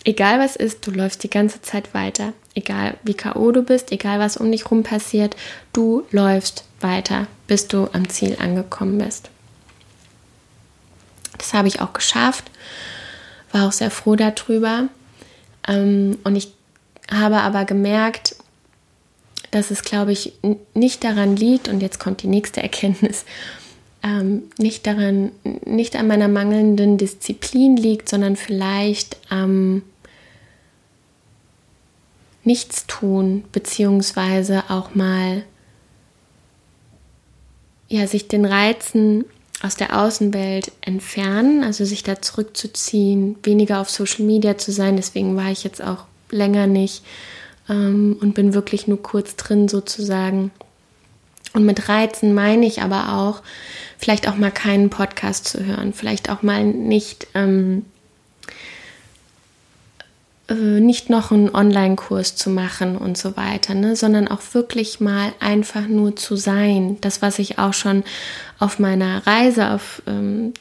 egal 0.03 0.39
was 0.39 0.55
ist, 0.55 0.85
du 0.85 0.91
läufst 0.91 1.23
die 1.23 1.29
ganze 1.29 1.61
Zeit 1.61 1.93
weiter. 1.93 2.33
Egal 2.55 2.97
wie 3.03 3.13
K.O. 3.13 3.51
du 3.51 3.61
bist, 3.61 3.91
egal 3.91 4.19
was 4.19 4.37
um 4.37 4.51
dich 4.51 4.69
rum 4.71 4.83
passiert, 4.83 5.35
du 5.73 6.05
läufst 6.11 6.65
weiter, 6.79 7.27
bis 7.47 7.67
du 7.67 7.89
am 7.93 8.09
Ziel 8.09 8.37
angekommen 8.39 8.97
bist. 8.97 9.29
Das 11.37 11.53
habe 11.53 11.67
ich 11.67 11.81
auch 11.81 11.93
geschafft, 11.93 12.45
war 13.51 13.67
auch 13.67 13.71
sehr 13.71 13.91
froh 13.91 14.15
darüber. 14.15 14.89
Ähm, 15.67 16.17
und 16.23 16.35
ich 16.35 16.53
habe 17.11 17.37
aber 17.37 17.65
gemerkt, 17.65 18.35
dass 19.51 19.71
es, 19.71 19.83
glaube 19.83 20.11
ich, 20.11 20.33
nicht 20.73 21.03
daran 21.03 21.35
liegt, 21.35 21.67
und 21.67 21.79
jetzt 21.81 21.99
kommt 21.99 22.21
die 22.23 22.27
nächste 22.27 22.61
Erkenntnis, 22.63 23.25
ähm, 24.07 24.43
nicht 24.57 24.87
daran, 24.87 25.31
nicht 25.65 25.95
an 25.95 26.07
meiner 26.07 26.27
mangelnden 26.27 26.97
Disziplin 26.97 27.75
liegt, 27.75 28.07
sondern 28.09 28.35
vielleicht 28.35 29.17
am 29.29 29.81
Nichtstun, 32.43 33.43
beziehungsweise 33.51 34.63
auch 34.69 34.95
mal 34.95 35.43
ja, 37.89 38.07
sich 38.07 38.27
den 38.27 38.45
Reizen 38.45 39.25
aus 39.61 39.75
der 39.75 39.99
Außenwelt 39.99 40.71
entfernen, 40.81 41.63
also 41.63 41.83
sich 41.83 42.03
da 42.03 42.21
zurückzuziehen, 42.21 43.37
weniger 43.43 43.81
auf 43.81 43.89
Social 43.89 44.25
Media 44.25 44.57
zu 44.57 44.71
sein. 44.71 44.95
Deswegen 44.95 45.35
war 45.35 45.51
ich 45.51 45.63
jetzt 45.63 45.81
auch 45.81 46.05
länger 46.29 46.67
nicht 46.67 47.03
ähm, 47.67 48.17
und 48.21 48.35
bin 48.35 48.53
wirklich 48.53 48.87
nur 48.87 49.01
kurz 49.01 49.35
drin 49.35 49.67
sozusagen. 49.67 50.51
Und 51.53 51.65
mit 51.65 51.89
Reizen 51.89 52.33
meine 52.33 52.65
ich 52.65 52.81
aber 52.81 53.13
auch, 53.13 53.41
vielleicht 53.97 54.27
auch 54.27 54.35
mal 54.35 54.51
keinen 54.51 54.89
Podcast 54.89 55.45
zu 55.45 55.65
hören, 55.65 55.93
vielleicht 55.93 56.29
auch 56.29 56.43
mal 56.43 56.63
nicht, 56.63 57.27
ähm, 57.33 57.85
äh, 60.49 60.79
nicht 60.79 61.09
noch 61.09 61.31
einen 61.31 61.53
Online-Kurs 61.53 62.35
zu 62.35 62.49
machen 62.49 62.97
und 62.97 63.17
so 63.17 63.35
weiter, 63.35 63.73
ne? 63.73 63.95
sondern 63.95 64.27
auch 64.27 64.41
wirklich 64.53 64.99
mal 64.99 65.33
einfach 65.39 65.87
nur 65.87 66.15
zu 66.15 66.35
sein. 66.35 66.97
Das, 67.01 67.21
was 67.21 67.39
ich 67.39 67.59
auch 67.59 67.73
schon 67.73 68.03
auf 68.59 68.79
meiner 68.79 69.25
Reise 69.25 69.71
auf, 69.71 70.01
ähm, 70.07 70.53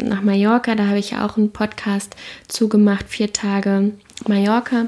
nach 0.00 0.22
Mallorca, 0.22 0.74
da 0.74 0.86
habe 0.86 0.98
ich 0.98 1.10
ja 1.10 1.26
auch 1.26 1.36
einen 1.36 1.52
Podcast 1.52 2.16
zugemacht, 2.48 3.08
vier 3.08 3.32
Tage 3.32 3.92
Mallorca. 4.26 4.86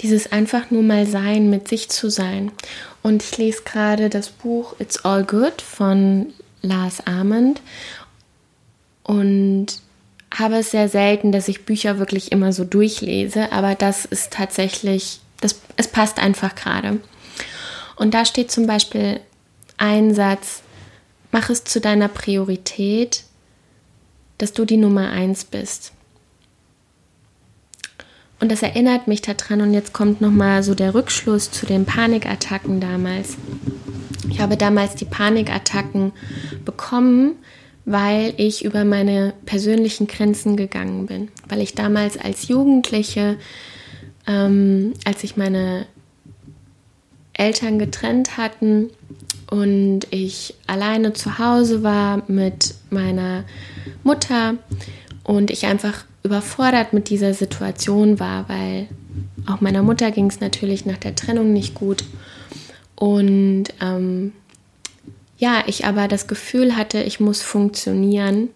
Dieses 0.00 0.30
einfach 0.30 0.70
nur 0.70 0.82
mal 0.82 1.06
sein, 1.06 1.50
mit 1.50 1.68
sich 1.68 1.88
zu 1.88 2.10
sein. 2.10 2.52
Und 3.02 3.22
ich 3.22 3.36
lese 3.38 3.62
gerade 3.62 4.10
das 4.10 4.28
Buch 4.28 4.74
It's 4.78 5.04
All 5.04 5.24
Good 5.24 5.62
von 5.62 6.32
Lars 6.62 7.06
Armand 7.06 7.60
und 9.02 9.66
habe 10.34 10.56
es 10.56 10.70
sehr 10.70 10.88
selten, 10.88 11.32
dass 11.32 11.48
ich 11.48 11.64
Bücher 11.64 11.98
wirklich 11.98 12.32
immer 12.32 12.52
so 12.52 12.64
durchlese, 12.64 13.50
aber 13.52 13.74
das 13.74 14.04
ist 14.04 14.32
tatsächlich, 14.32 15.20
das, 15.40 15.60
es 15.76 15.88
passt 15.88 16.18
einfach 16.18 16.54
gerade. 16.54 17.00
Und 17.96 18.14
da 18.14 18.24
steht 18.24 18.50
zum 18.50 18.66
Beispiel 18.66 19.20
ein 19.78 20.14
Satz, 20.14 20.62
mach 21.32 21.50
es 21.50 21.64
zu 21.64 21.80
deiner 21.80 22.08
Priorität, 22.08 23.24
dass 24.38 24.52
du 24.52 24.64
die 24.64 24.76
Nummer 24.76 25.10
eins 25.10 25.44
bist. 25.44 25.92
Und 28.40 28.52
das 28.52 28.62
erinnert 28.62 29.08
mich 29.08 29.20
daran 29.20 29.60
und 29.60 29.74
jetzt 29.74 29.92
kommt 29.92 30.20
nochmal 30.20 30.62
so 30.62 30.74
der 30.74 30.94
Rückschluss 30.94 31.50
zu 31.50 31.66
den 31.66 31.84
Panikattacken 31.84 32.80
damals. 32.80 33.36
Ich 34.30 34.40
habe 34.40 34.56
damals 34.56 34.94
die 34.94 35.06
Panikattacken 35.06 36.12
bekommen, 36.64 37.34
weil 37.84 38.34
ich 38.36 38.64
über 38.64 38.84
meine 38.84 39.32
persönlichen 39.46 40.06
Grenzen 40.06 40.56
gegangen 40.56 41.06
bin. 41.06 41.28
Weil 41.48 41.60
ich 41.60 41.74
damals 41.74 42.16
als 42.16 42.46
Jugendliche, 42.46 43.38
ähm, 44.26 44.92
als 45.04 45.22
sich 45.22 45.36
meine 45.36 45.86
Eltern 47.32 47.78
getrennt 47.78 48.36
hatten 48.36 48.90
und 49.50 50.00
ich 50.10 50.54
alleine 50.66 51.14
zu 51.14 51.38
Hause 51.38 51.82
war 51.82 52.22
mit 52.28 52.74
meiner 52.90 53.44
Mutter 54.04 54.54
und 55.24 55.50
ich 55.50 55.66
einfach 55.66 56.04
überfordert 56.28 56.92
mit 56.92 57.08
dieser 57.08 57.32
Situation 57.32 58.20
war, 58.20 58.48
weil 58.50 58.86
auch 59.46 59.62
meiner 59.62 59.82
Mutter 59.82 60.10
ging 60.10 60.26
es 60.26 60.40
natürlich 60.40 60.84
nach 60.84 60.98
der 60.98 61.14
Trennung 61.14 61.54
nicht 61.54 61.72
gut. 61.74 62.04
Und 62.96 63.64
ähm, 63.80 64.32
ja, 65.38 65.62
ich 65.66 65.86
aber 65.86 66.06
das 66.06 66.26
Gefühl 66.26 66.76
hatte, 66.76 67.02
ich 67.02 67.18
muss 67.18 67.40
funktionieren, 67.40 68.50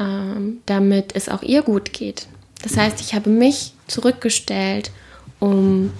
ähm, 0.00 0.58
damit 0.66 1.14
es 1.14 1.28
auch 1.28 1.42
ihr 1.44 1.62
gut 1.62 1.92
geht. 1.92 2.26
Das 2.62 2.76
heißt, 2.76 3.00
ich 3.00 3.14
habe 3.14 3.30
mich 3.30 3.74
zurückgestellt, 3.86 4.90
um 5.38 5.92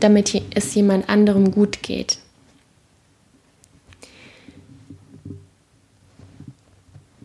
damit 0.00 0.42
es 0.54 0.74
jemand 0.74 1.08
anderem 1.08 1.52
gut 1.52 1.84
geht. 1.84 2.18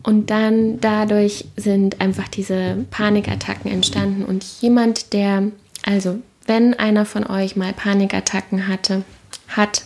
Und 0.04 0.28
dann 0.28 0.80
dadurch 0.80 1.46
sind 1.56 2.00
einfach 2.00 2.28
diese 2.28 2.84
Panikattacken 2.90 3.70
entstanden. 3.70 4.24
Und 4.24 4.44
jemand, 4.60 5.14
der, 5.14 5.44
also 5.82 6.20
wenn 6.46 6.74
einer 6.74 7.06
von 7.06 7.26
euch 7.26 7.56
mal 7.56 7.72
Panikattacken 7.72 8.68
hatte, 8.68 9.02
hat, 9.48 9.82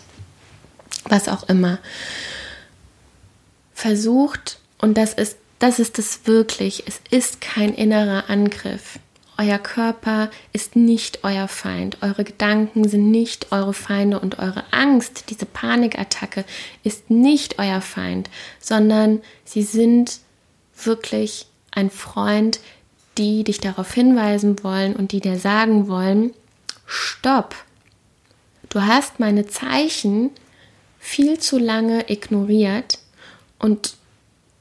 was 1.05 1.29
auch 1.29 1.49
immer, 1.49 1.79
versucht, 3.73 4.59
und 4.79 4.99
das 4.99 5.15
ist, 5.15 5.39
das 5.61 5.79
ist 5.79 6.01
es 6.01 6.27
wirklich, 6.27 6.83
es 6.87 7.01
ist 7.11 7.41
kein 7.41 7.73
innerer 7.73 8.29
Angriff. 8.29 8.99
Euer 9.41 9.59
Körper 9.61 10.31
ist 10.53 10.75
nicht 10.75 11.23
euer 11.23 11.47
Feind. 11.47 11.99
Eure 12.03 12.25
Gedanken 12.25 12.89
sind 12.89 13.13
nicht 13.13 13.53
eure 13.53 13.73
Feinde 13.73 14.19
und 14.19 14.41
eure 14.41 14.65
Angst, 14.73 15.31
diese 15.31 15.47
Panikattacke, 15.47 16.45
ist 16.83 17.09
nicht 17.09 17.61
euer 17.61 17.81
Feind, 17.81 18.29
sondern 18.59 19.23
sie 19.45 19.63
sind 19.63 20.19
wirklich 20.75 21.47
ein 21.71 21.89
Freund, 21.89 22.59
die 23.17 23.45
dich 23.45 23.61
darauf 23.61 23.95
hinweisen 23.95 24.65
wollen 24.65 24.97
und 24.97 25.13
die 25.13 25.21
dir 25.21 25.39
sagen 25.39 25.87
wollen, 25.87 26.35
stopp. 26.85 27.55
Du 28.71 28.83
hast 28.83 29.21
meine 29.21 29.47
Zeichen 29.47 30.31
viel 30.99 31.39
zu 31.39 31.59
lange 31.59 32.11
ignoriert 32.11 32.99
und 33.61 33.95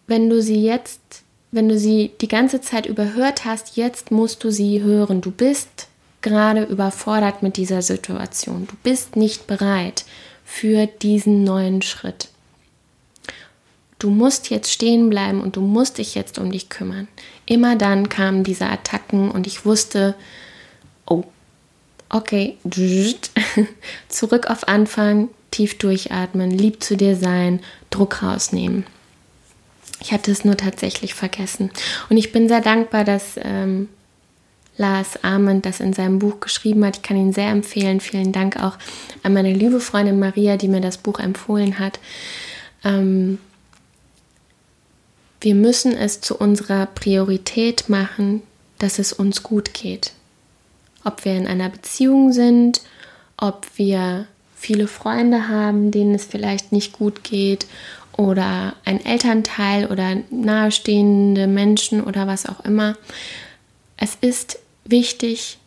wenn 0.06 0.30
du 0.30 0.40
sie 0.40 0.64
jetzt 0.64 1.24
wenn 1.52 1.70
du 1.70 1.78
sie 1.78 2.12
die 2.22 2.28
ganze 2.28 2.62
Zeit 2.62 2.86
überhört 2.86 3.46
hast, 3.46 3.78
jetzt 3.78 4.12
musst 4.12 4.44
du 4.44 4.52
sie 4.52 4.82
hören. 4.82 5.22
Du 5.22 5.32
bist 5.32 5.88
gerade 6.22 6.64
überfordert 6.64 7.42
mit 7.44 7.58
dieser 7.58 7.82
Situation. 7.82 8.68
Du 8.68 8.76
bist 8.84 9.16
nicht 9.16 9.48
bereit 9.48 10.06
für 10.44 10.88
diesen 10.88 11.44
neuen 11.44 11.82
Schritt. 11.82 12.30
Du 14.00 14.10
musst 14.10 14.50
jetzt 14.50 14.72
stehen 14.72 15.10
bleiben 15.10 15.42
und 15.42 15.56
du 15.56 15.62
musst 15.62 15.98
dich 15.98 16.16
jetzt 16.16 16.38
um 16.38 16.52
dich 16.52 16.70
kümmern. 16.70 17.08
Immer 17.46 17.76
dann 17.76 18.10
kamen 18.10 18.44
diese 18.44 18.68
Attacken 18.68 19.32
und 19.32 19.48
ich 19.48 19.66
wusste, 19.66 20.16
oh, 21.08 21.24
okay, 22.10 22.58
zurück 24.08 24.50
auf 24.50 24.68
Anfang, 24.68 25.30
tief 25.50 25.78
durchatmen, 25.78 26.52
lieb 26.52 26.84
zu 26.84 26.96
dir 26.96 27.16
sein, 27.16 27.62
Druck 27.90 28.22
rausnehmen. 28.22 28.86
Ich 30.00 30.12
hatte 30.12 30.32
es 30.32 30.46
nur 30.46 30.58
tatsächlich 30.58 31.14
vergessen. 31.14 31.72
Und 32.10 32.18
ich 32.18 32.32
bin 32.32 32.48
sehr 32.48 32.62
dankbar, 32.62 33.04
dass 33.04 33.40
ähm, 33.42 33.90
Lars 34.78 35.24
Arment 35.24 35.66
das 35.66 35.80
in 35.80 35.94
seinem 35.94 36.20
Buch 36.20 36.40
geschrieben 36.40 36.86
hat. 36.86 36.98
Ich 36.98 37.04
kann 37.04 37.18
ihn 37.18 37.34
sehr 37.34 37.50
empfehlen. 37.50 38.00
Vielen 38.00 38.32
Dank 38.32 38.62
auch 38.62 38.78
an 39.24 39.34
meine 39.34 39.54
liebe 39.54 39.80
Freundin 39.80 40.20
Maria, 40.20 40.58
die 40.58 40.68
mir 40.68 40.82
das 40.82 40.98
Buch 40.98 41.20
empfohlen 41.20 41.80
hat. 41.80 42.00
Ähm, 42.84 43.40
wir 45.42 45.56
müssen 45.56 45.96
es 45.96 46.22
zu 46.22 46.38
unserer 46.38 46.86
Priorität 46.88 47.90
machen, 47.90 48.44
dass 48.80 49.00
es 49.00 49.14
uns 49.14 49.44
gut 49.44 49.74
geht. 49.74 50.14
Ob 51.04 51.26
wir 51.26 51.36
in 51.36 51.48
einer 51.48 51.70
Beziehung 51.70 52.32
sind, 52.34 52.82
ob 53.38 53.66
wir 53.76 54.28
viele 54.56 54.88
Freunde 54.88 55.48
haben, 55.48 55.92
denen 55.92 56.16
es 56.16 56.26
vielleicht 56.26 56.72
nicht 56.72 56.94
gut 56.94 57.24
geht 57.24 57.68
oder 58.18 58.76
ein 58.84 59.04
Elternteil 59.06 59.86
oder 59.86 60.18
nahestehende 60.30 61.48
Menschen 61.48 62.04
oder 62.04 62.28
was 62.28 62.48
auch 62.48 62.66
immer. 62.66 62.98
Es 63.96 64.18
ist 64.20 64.60
wichtig, 64.86 65.60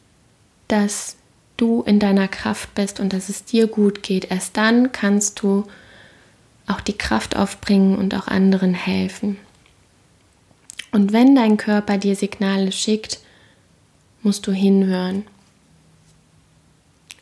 dass 0.69 1.17
du 1.57 1.83
in 1.83 1.99
deiner 1.99 2.29
Kraft 2.29 2.75
bist 2.75 3.01
und 3.01 3.13
dass 3.13 3.29
es 3.29 3.45
dir 3.45 3.67
gut 3.67 4.03
geht. 4.03 4.31
Erst 4.31 4.57
dann 4.57 4.93
kannst 4.93 5.43
du 5.43 5.65
auch 6.67 6.81
die 6.81 6.97
Kraft 6.97 7.37
aufbringen 7.37 7.97
und 7.97 8.15
auch 8.15 8.27
anderen 8.27 8.75
helfen. 8.75 9.37
Und 10.93 11.13
wenn 11.13 11.35
dein 11.35 11.57
Körper 11.57 11.99
dir 11.99 12.17
Signale 12.17 12.73
schickt, 12.73 13.21
musst 14.23 14.47
du 14.47 14.53
hinhören. 14.53 15.25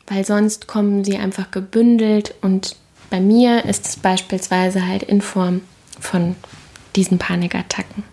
Weil 0.07 0.25
sonst 0.25 0.67
kommen 0.67 1.03
sie 1.03 1.17
einfach 1.17 1.51
gebündelt 1.51 2.33
und 2.41 2.75
bei 3.09 3.19
mir 3.19 3.65
ist 3.65 3.87
es 3.87 3.95
beispielsweise 3.97 4.85
halt 4.85 5.03
in 5.03 5.21
Form 5.21 5.61
von 5.99 6.35
diesen 6.95 7.17
Panikattacken. 7.17 8.03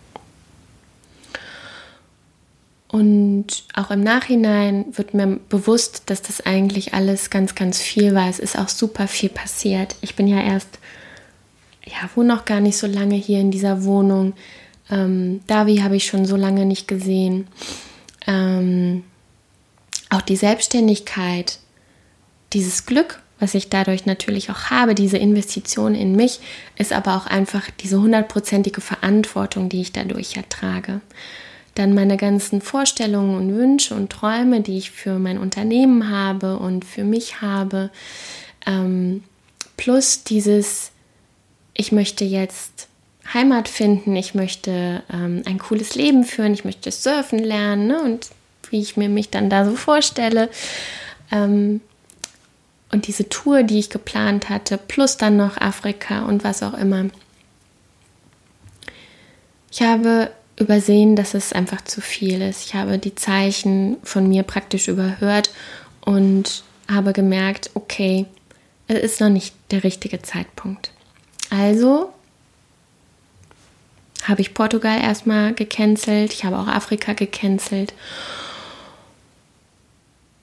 Und 2.89 3.65
auch 3.75 3.91
im 3.91 4.03
Nachhinein 4.03 4.87
wird 4.97 5.13
mir 5.13 5.39
bewusst, 5.49 6.05
dass 6.07 6.23
das 6.23 6.47
eigentlich 6.47 6.95
alles 6.95 7.31
ganz, 7.31 7.55
ganz 7.55 7.81
viel 7.81 8.15
war. 8.15 8.29
Es 8.29 8.39
ist 8.39 8.59
auch 8.59 8.69
super 8.69 9.09
viel 9.09 9.29
passiert. 9.29 9.97
Ich 10.01 10.15
bin 10.15 10.29
ja 10.29 10.41
erst, 10.41 10.79
ja, 11.85 12.09
wohne 12.15 12.29
noch 12.29 12.45
gar 12.45 12.61
nicht 12.61 12.79
so 12.79 12.87
lange 12.87 13.17
hier 13.17 13.41
in 13.41 13.51
dieser 13.51 13.85
Wohnung. 13.85 14.35
Ähm, 14.91 15.41
Davi 15.47 15.79
habe 15.79 15.97
ich 15.97 16.07
schon 16.07 16.27
so 16.27 16.37
lange 16.37 16.65
nicht 16.65 16.87
gesehen. 16.87 17.49
Ähm, 18.27 19.05
auch 20.09 20.23
die 20.23 20.37
Selbstständigkeit, 20.37 21.59
dieses 22.53 22.87
Glück, 22.87 23.21
was 23.39 23.55
ich 23.55 23.69
dadurch 23.69 24.07
natürlich 24.07 24.51
auch 24.51 24.71
habe, 24.71 24.95
diese 24.95 25.19
Investition 25.19 25.95
in 25.95 26.17
mich, 26.17 26.41
ist 26.77 26.93
aber 26.93 27.17
auch 27.17 27.27
einfach 27.27 27.71
diese 27.81 28.01
hundertprozentige 28.01 28.81
Verantwortung, 28.81 29.69
die 29.69 29.83
ich 29.83 29.93
dadurch 29.93 30.37
ertrage. 30.37 31.01
Dann 31.75 31.95
meine 31.95 32.17
ganzen 32.17 32.63
Vorstellungen 32.63 33.37
und 33.37 33.55
Wünsche 33.55 33.95
und 33.95 34.11
Träume, 34.11 34.63
die 34.63 34.79
ich 34.79 34.91
für 34.91 35.19
mein 35.19 35.37
Unternehmen 35.37 36.11
habe 36.11 36.59
und 36.59 36.87
für 36.87 37.05
mich 37.05 37.43
habe, 37.43 37.91
ähm, 38.65 39.23
plus 39.77 40.25
dieses, 40.25 40.91
ich 41.75 41.93
möchte 41.93 42.25
jetzt 42.25 42.89
Heimat 43.35 43.69
finden, 43.69 44.17
ich 44.17 44.35
möchte 44.35 45.03
ähm, 45.13 45.43
ein 45.45 45.59
cooles 45.59 45.95
Leben 45.95 46.25
führen, 46.25 46.55
ich 46.55 46.65
möchte 46.65 46.91
surfen 46.91 47.41
lernen 47.41 47.89
ne? 47.89 48.03
und 48.03 48.31
wie 48.71 48.81
ich 48.81 48.97
mir 48.97 49.09
mich 49.09 49.31
dann 49.31 49.51
da 49.51 49.65
so 49.65 49.77
vorstelle. 49.77 50.49
Ähm, 51.31 51.81
und 52.93 53.07
diese 53.07 53.29
Tour, 53.29 53.63
die 53.63 53.79
ich 53.79 53.91
geplant 53.91 54.49
hatte, 54.49 54.79
plus 54.79 55.17
dann 55.17 55.37
noch 55.37 55.57
Afrika 55.59 56.25
und 56.25 56.45
was 56.45 56.63
auch 56.63 56.75
immer. 56.75 57.07
Ich 59.71 59.83
habe 59.83 60.31
übersehen, 60.59 61.17
dass 61.17 61.35
es 61.35 61.53
einfach 61.53 61.83
zu 61.83 62.01
viel 62.01 62.41
ist. 62.41 62.65
Ich 62.65 62.75
habe 62.75 62.99
die 62.99 63.15
Zeichen 63.15 63.99
von 64.03 64.29
mir 64.29 64.43
praktisch 64.43 64.89
überhört 64.89 65.51
und 66.01 66.65
habe 66.91 67.13
gemerkt, 67.13 67.71
okay, 67.75 68.27
es 68.89 68.99
ist 69.01 69.21
noch 69.21 69.29
nicht 69.29 69.55
der 69.71 69.85
richtige 69.85 70.23
Zeitpunkt. 70.23 70.93
Also 71.51 72.13
habe 74.23 74.41
ich 74.41 74.55
Portugal 74.55 75.01
erstmal 75.01 75.55
gecancelt, 75.55 76.33
ich 76.33 76.45
habe 76.45 76.59
auch 76.59 76.69
Afrika 76.69 77.13
gecancelt 77.13 77.93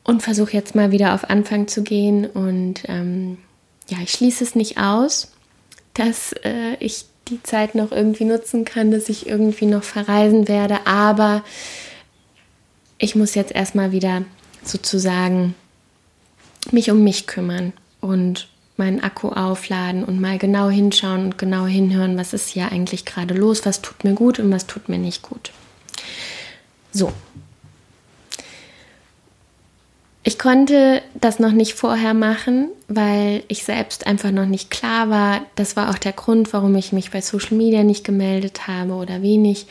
und 0.04 0.22
versuche 0.22 0.54
jetzt 0.54 0.76
mal 0.76 0.91
wieder 0.91 1.14
auf 1.14 1.30
Anfang 1.30 1.68
zu 1.68 1.84
gehen. 1.84 2.26
Und 2.26 2.84
ähm, 2.88 3.38
ja, 3.88 3.97
ich 4.04 4.12
schließe 4.12 4.43
es 4.43 4.56
nicht 4.56 4.78
aus, 4.78 5.32
dass 5.93 6.34
äh, 6.43 6.76
ich 6.80 7.06
die 7.30 7.41
Zeit 7.43 7.76
noch 7.76 7.91
irgendwie 7.91 8.26
nutzen 8.26 8.66
kann, 8.66 8.91
dass 8.91 9.10
ich 9.10 9.28
irgendwie 9.28 9.66
noch 9.66 9.84
verreisen 9.84 10.47
werde. 10.47 10.86
Aber 10.86 11.43
ich 12.97 13.16
muss 13.16 13.36
jetzt 13.36 13.54
erstmal 13.54 13.91
wieder 13.91 14.24
sozusagen 14.64 15.56
mich 16.72 16.91
um 16.91 17.04
mich 17.04 17.28
kümmern 17.28 17.74
und 18.01 18.47
meinen 18.78 19.01
Akku 19.01 19.30
aufladen 19.30 20.04
und 20.04 20.20
mal 20.20 20.38
genau 20.38 20.70
hinschauen 20.70 21.26
und 21.26 21.38
genau 21.38 21.66
hinhören, 21.66 22.18
was 22.18 22.34
ist 22.34 22.49
hier 22.49 22.72
eigentlich 22.72 23.06
gerade 23.06 23.34
los, 23.34 23.66
was 23.66 23.82
tut 23.82 24.04
mir 24.04 24.14
gut 24.14 24.39
und 24.39 24.51
was 24.51 24.66
tut 24.66 24.89
mir 24.89 24.97
nicht 24.97 25.22
gut. 25.22 25.51
So. 26.91 27.12
Ich 30.26 30.39
konnte 30.39 31.01
das 31.15 31.39
noch 31.39 31.51
nicht 31.51 31.74
vorher 31.74 32.13
machen, 32.13 32.69
weil 32.88 33.43
ich 33.49 33.65
selbst 33.65 34.07
einfach 34.07 34.32
noch 34.32 34.45
nicht 34.45 34.71
klar 34.71 35.09
war. 35.09 35.41
Das 35.55 35.76
war 35.76 35.89
auch 35.89 35.97
der 35.97 36.13
Grund, 36.13 36.53
warum 36.53 36.76
ich 36.76 36.93
mich 36.93 37.11
bei 37.11 37.19
Social 37.19 37.57
Media 37.57 37.84
nicht 37.84 38.05
gemeldet 38.05 38.67
habe 38.67 38.93
oder 38.93 39.21
wenig. 39.21 39.67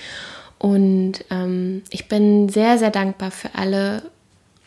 Und 0.58 1.24
ähm, 1.30 1.82
ich 1.88 2.06
bin 2.06 2.50
sehr, 2.50 2.78
sehr 2.78 2.90
dankbar 2.90 3.30
für 3.30 3.54
alle 3.54 4.02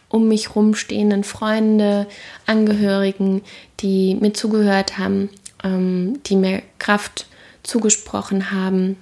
um 0.10 0.28
mich 0.28 0.56
rumstehenden 0.56 1.24
Freunde, 1.24 2.08
Angehörigen, 2.48 3.42
die 3.80 4.16
mir 4.16 4.34
zugehört 4.34 4.98
haben, 4.98 5.30
ähm, 5.64 6.20
die 6.26 6.36
mir 6.36 6.64
Kraft 6.80 7.28
zugesprochen 7.62 8.52
haben. 8.52 8.98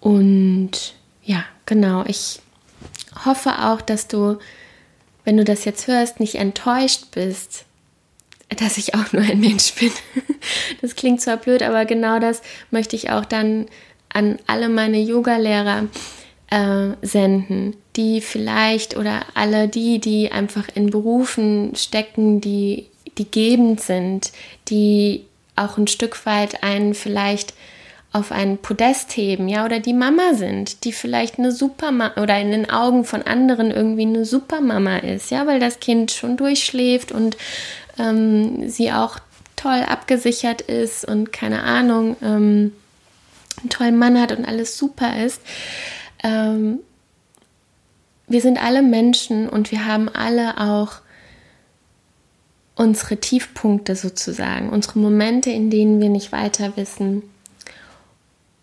Und 0.00 0.94
ja, 1.24 1.44
genau, 1.64 2.04
ich 2.06 2.40
hoffe 3.24 3.50
auch, 3.60 3.80
dass 3.80 4.08
du, 4.08 4.38
wenn 5.24 5.36
du 5.36 5.44
das 5.44 5.64
jetzt 5.64 5.86
hörst, 5.86 6.20
nicht 6.20 6.36
enttäuscht 6.36 7.06
bist, 7.12 7.64
dass 8.58 8.78
ich 8.78 8.94
auch 8.94 9.12
nur 9.12 9.22
ein 9.22 9.40
Mensch 9.40 9.74
bin. 9.74 9.92
Das 10.80 10.96
klingt 10.96 11.20
zwar 11.20 11.36
blöd, 11.36 11.62
aber 11.62 11.84
genau 11.84 12.18
das 12.18 12.42
möchte 12.72 12.96
ich 12.96 13.10
auch 13.10 13.24
dann 13.24 13.66
an 14.12 14.40
alle 14.48 14.68
meine 14.68 14.98
Yoga-Lehrer 15.00 15.86
äh, 16.50 16.96
senden, 17.00 17.76
die 17.94 18.20
vielleicht 18.20 18.96
oder 18.96 19.24
alle 19.34 19.68
die, 19.68 20.00
die 20.00 20.32
einfach 20.32 20.66
in 20.74 20.90
Berufen 20.90 21.74
stecken, 21.76 22.40
die, 22.40 22.86
die 23.18 23.30
gebend 23.30 23.80
sind, 23.80 24.32
die 24.68 25.24
auch 25.54 25.78
ein 25.78 25.86
Stück 25.86 26.26
weit 26.26 26.62
einen 26.62 26.94
vielleicht 26.94 27.54
auf 28.12 28.30
ein 28.30 28.58
Podest 28.58 29.16
heben, 29.16 29.48
ja, 29.48 29.64
oder 29.64 29.80
die 29.80 29.94
Mama 29.94 30.34
sind, 30.34 30.84
die 30.84 30.92
vielleicht 30.92 31.38
eine 31.38 31.50
Supermama 31.50 32.20
oder 32.22 32.38
in 32.38 32.50
den 32.50 32.68
Augen 32.68 33.04
von 33.04 33.22
anderen 33.22 33.70
irgendwie 33.70 34.02
eine 34.02 34.26
Supermama 34.26 34.98
ist, 34.98 35.30
ja, 35.30 35.46
weil 35.46 35.60
das 35.60 35.80
Kind 35.80 36.10
schon 36.10 36.36
durchschläft 36.36 37.10
und 37.10 37.38
ähm, 37.98 38.68
sie 38.68 38.92
auch 38.92 39.18
toll 39.56 39.82
abgesichert 39.88 40.60
ist 40.60 41.06
und 41.06 41.32
keine 41.32 41.62
Ahnung, 41.62 42.16
ähm, 42.22 42.72
einen 43.60 43.70
tollen 43.70 43.96
Mann 43.96 44.20
hat 44.20 44.32
und 44.32 44.44
alles 44.44 44.76
super 44.76 45.24
ist. 45.24 45.40
Ähm, 46.22 46.80
wir 48.26 48.42
sind 48.42 48.62
alle 48.62 48.82
Menschen 48.82 49.48
und 49.48 49.70
wir 49.70 49.86
haben 49.86 50.10
alle 50.10 50.58
auch 50.58 51.00
unsere 52.74 53.16
Tiefpunkte 53.16 53.96
sozusagen, 53.96 54.68
unsere 54.68 54.98
Momente, 54.98 55.50
in 55.50 55.70
denen 55.70 56.00
wir 56.00 56.08
nicht 56.10 56.32
weiter 56.32 56.76
wissen 56.76 57.22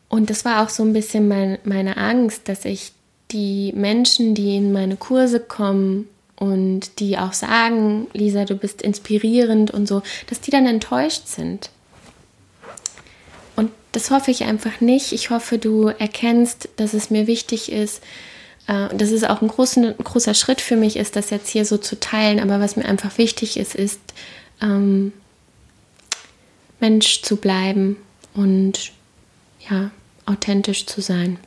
und 0.09 0.31
das 0.31 0.43
war 0.43 0.63
auch 0.63 0.69
so 0.69 0.83
ein 0.83 0.93
bisschen 0.93 1.27
mein, 1.27 1.59
meine 1.63 1.97
Angst, 1.97 2.49
dass 2.49 2.65
ich 2.65 2.91
die 3.31 3.71
Menschen, 3.75 4.33
die 4.33 4.57
in 4.57 4.73
meine 4.73 4.97
Kurse 4.97 5.39
kommen 5.39 6.07
und 6.35 6.99
die 6.99 7.17
auch 7.17 7.33
sagen, 7.33 8.07
Lisa, 8.13 8.45
du 8.45 8.55
bist 8.55 8.81
inspirierend 8.81 9.71
und 9.71 9.87
so, 9.87 10.01
dass 10.27 10.41
die 10.41 10.51
dann 10.51 10.65
enttäuscht 10.65 11.27
sind. 11.27 11.69
Und 13.55 13.71
das 13.91 14.09
hoffe 14.09 14.31
ich 14.31 14.45
einfach 14.45 14.81
nicht. 14.81 15.11
Ich 15.11 15.29
hoffe, 15.29 15.59
du 15.59 15.87
erkennst, 15.87 16.69
dass 16.77 16.95
es 16.95 17.11
mir 17.11 17.27
wichtig 17.27 17.71
ist, 17.71 18.01
äh, 18.67 18.87
dass 18.95 19.11
es 19.11 19.23
auch 19.23 19.43
ein 19.43 19.47
großer, 19.47 19.95
ein 19.99 20.03
großer 20.03 20.33
Schritt 20.33 20.59
für 20.61 20.75
mich 20.75 20.95
ist, 20.95 21.15
das 21.15 21.29
jetzt 21.29 21.49
hier 21.49 21.65
so 21.65 21.77
zu 21.77 21.99
teilen. 21.99 22.39
Aber 22.39 22.59
was 22.59 22.77
mir 22.77 22.85
einfach 22.85 23.19
wichtig 23.19 23.57
ist, 23.57 23.75
ist, 23.75 23.99
ähm, 24.59 25.13
Mensch 26.79 27.21
zu 27.21 27.35
bleiben 27.35 27.97
und 28.33 28.91
ja, 29.69 29.91
authentisch 30.29 30.85
zu 30.85 31.01
sein. 31.01 31.39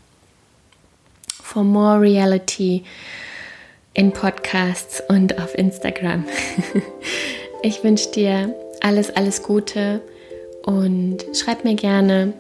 For 1.43 1.64
more 1.64 2.01
reality 2.01 2.85
in 3.95 4.12
Podcasts 4.12 5.03
und 5.09 5.39
auf 5.39 5.55
Instagram. 5.57 6.24
Ich 7.64 7.85
wünsche 7.85 8.11
dir 8.11 8.55
alles, 8.80 9.14
alles 9.14 9.45
Gute 9.45 10.01
und 10.64 11.18
schreib 11.33 11.62
mir 11.64 11.76
gerne, 11.76 12.33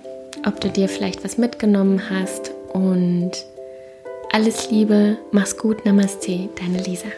ob 0.44 0.60
du 0.60 0.68
dir 0.68 0.88
vielleicht 0.88 1.22
was 1.22 1.38
mitgenommen 1.38 2.10
hast 2.10 2.50
und 2.72 3.30
alles 4.32 4.68
Liebe, 4.70 5.18
mach's 5.30 5.56
gut, 5.56 5.84
Namaste, 5.84 6.48
deine 6.58 6.82
Lisa. 6.82 7.08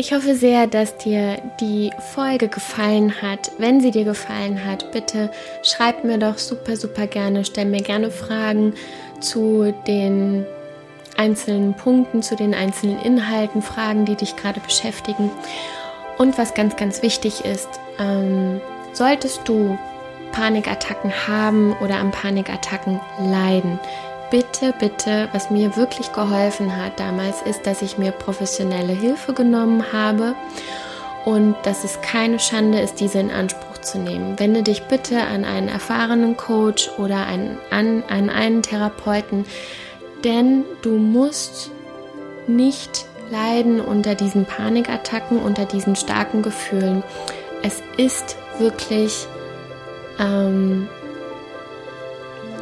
Ich 0.00 0.12
hoffe 0.12 0.36
sehr, 0.36 0.68
dass 0.68 0.96
dir 0.96 1.42
die 1.58 1.90
Folge 2.14 2.46
gefallen 2.46 3.20
hat. 3.20 3.50
Wenn 3.58 3.80
sie 3.80 3.90
dir 3.90 4.04
gefallen 4.04 4.64
hat, 4.64 4.92
bitte 4.92 5.28
schreib 5.64 6.04
mir 6.04 6.18
doch 6.18 6.38
super, 6.38 6.76
super 6.76 7.08
gerne, 7.08 7.44
stell 7.44 7.64
mir 7.64 7.82
gerne 7.82 8.12
Fragen 8.12 8.74
zu 9.18 9.74
den 9.88 10.46
einzelnen 11.16 11.74
Punkten, 11.74 12.22
zu 12.22 12.36
den 12.36 12.54
einzelnen 12.54 13.00
Inhalten, 13.00 13.60
Fragen, 13.60 14.04
die 14.04 14.14
dich 14.14 14.36
gerade 14.36 14.60
beschäftigen. 14.60 15.32
Und 16.16 16.38
was 16.38 16.54
ganz, 16.54 16.76
ganz 16.76 17.02
wichtig 17.02 17.44
ist, 17.44 17.68
ähm, 17.98 18.60
solltest 18.92 19.48
du 19.48 19.76
Panikattacken 20.30 21.12
haben 21.26 21.76
oder 21.80 21.96
an 21.96 22.12
Panikattacken 22.12 23.00
leiden, 23.18 23.80
bitte, 24.30 24.74
bitte, 24.78 25.28
was 25.32 25.50
mir 25.50 25.76
wirklich 25.76 26.12
geholfen 26.12 26.76
hat 26.76 26.98
damals, 27.00 27.42
ist, 27.42 27.66
dass 27.66 27.82
ich 27.82 27.98
mir 27.98 28.12
professionelle 28.12 28.92
Hilfe 28.92 29.32
genommen 29.32 29.92
habe 29.92 30.34
und 31.24 31.56
dass 31.64 31.84
es 31.84 32.00
keine 32.00 32.38
Schande 32.38 32.80
ist, 32.80 33.00
diese 33.00 33.18
in 33.18 33.30
Anspruch 33.30 33.78
zu 33.78 33.98
nehmen. 33.98 34.38
Wende 34.38 34.62
dich 34.62 34.82
bitte 34.84 35.20
an 35.20 35.44
einen 35.44 35.68
erfahrenen 35.68 36.36
Coach 36.36 36.90
oder 36.98 37.26
einen, 37.26 37.58
an, 37.70 38.02
an 38.08 38.30
einen 38.30 38.62
Therapeuten, 38.62 39.44
denn 40.24 40.64
du 40.82 40.96
musst 40.96 41.70
nicht 42.46 43.06
leiden 43.30 43.80
unter 43.80 44.14
diesen 44.14 44.46
Panikattacken, 44.46 45.38
unter 45.38 45.64
diesen 45.64 45.96
starken 45.96 46.42
Gefühlen. 46.42 47.02
Es 47.62 47.82
ist 47.96 48.36
wirklich 48.58 49.26
ähm, 50.18 50.88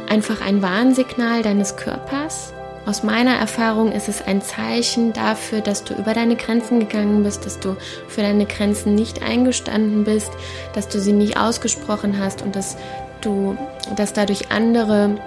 einfach 0.09 0.41
ein 0.41 0.61
Warnsignal 0.61 1.41
deines 1.41 1.75
Körpers. 1.75 2.53
Aus 2.85 3.03
meiner 3.03 3.35
Erfahrung 3.35 3.91
ist 3.91 4.07
es 4.07 4.21
ein 4.21 4.41
Zeichen 4.41 5.11
dafür, 5.11 5.59
dass 5.59 5.83
du 5.83 5.93
über 5.95 6.13
deine 6.13 6.37
Grenzen 6.37 6.79
gegangen 6.79 7.23
bist, 7.23 7.45
dass 7.45 7.59
du 7.59 7.75
für 8.07 8.21
deine 8.21 8.45
Grenzen 8.45 8.95
nicht 8.95 9.21
eingestanden 9.21 10.05
bist, 10.05 10.31
dass 10.73 10.87
du 10.87 11.01
sie 11.01 11.11
nicht 11.11 11.37
ausgesprochen 11.37 12.17
hast 12.17 12.41
und 12.41 12.55
dass 12.55 12.77
du, 13.19 13.57
dass 13.97 14.13
dadurch 14.13 14.51
andere 14.51 15.17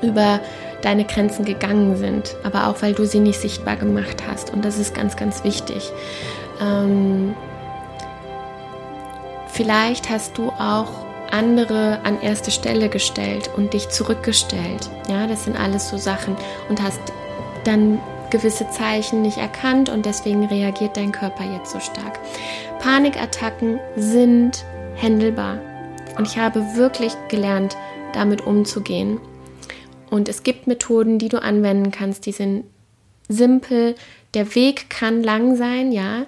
über 0.00 0.40
deine 0.82 1.04
Grenzen 1.04 1.44
gegangen 1.44 1.96
sind, 1.96 2.36
aber 2.44 2.68
auch 2.68 2.82
weil 2.82 2.92
du 2.92 3.04
sie 3.06 3.18
nicht 3.18 3.40
sichtbar 3.40 3.76
gemacht 3.76 4.22
hast. 4.28 4.52
Und 4.52 4.64
das 4.64 4.78
ist 4.78 4.94
ganz, 4.94 5.16
ganz 5.16 5.42
wichtig. 5.42 5.90
Ähm, 6.60 7.34
vielleicht 9.48 10.08
hast 10.08 10.38
du 10.38 10.50
auch 10.50 11.05
andere 11.30 12.00
an 12.04 12.20
erste 12.20 12.50
Stelle 12.50 12.88
gestellt 12.88 13.50
und 13.56 13.74
dich 13.74 13.88
zurückgestellt. 13.88 14.90
Ja, 15.08 15.26
das 15.26 15.44
sind 15.44 15.56
alles 15.56 15.88
so 15.88 15.96
Sachen 15.96 16.36
und 16.68 16.82
hast 16.82 17.00
dann 17.64 18.00
gewisse 18.30 18.68
Zeichen 18.70 19.22
nicht 19.22 19.38
erkannt 19.38 19.88
und 19.88 20.06
deswegen 20.06 20.44
reagiert 20.46 20.96
dein 20.96 21.12
Körper 21.12 21.44
jetzt 21.44 21.72
so 21.72 21.80
stark. 21.80 22.18
Panikattacken 22.80 23.78
sind 23.96 24.64
händelbar 24.94 25.60
und 26.18 26.26
ich 26.26 26.38
habe 26.38 26.76
wirklich 26.76 27.12
gelernt, 27.28 27.76
damit 28.12 28.46
umzugehen. 28.46 29.20
Und 30.10 30.28
es 30.28 30.42
gibt 30.42 30.66
Methoden, 30.66 31.18
die 31.18 31.28
du 31.28 31.42
anwenden 31.42 31.90
kannst, 31.90 32.26
die 32.26 32.32
sind 32.32 32.64
simpel. 33.28 33.94
Der 34.34 34.54
Weg 34.54 34.88
kann 34.88 35.22
lang 35.22 35.56
sein, 35.56 35.92
ja. 35.92 36.26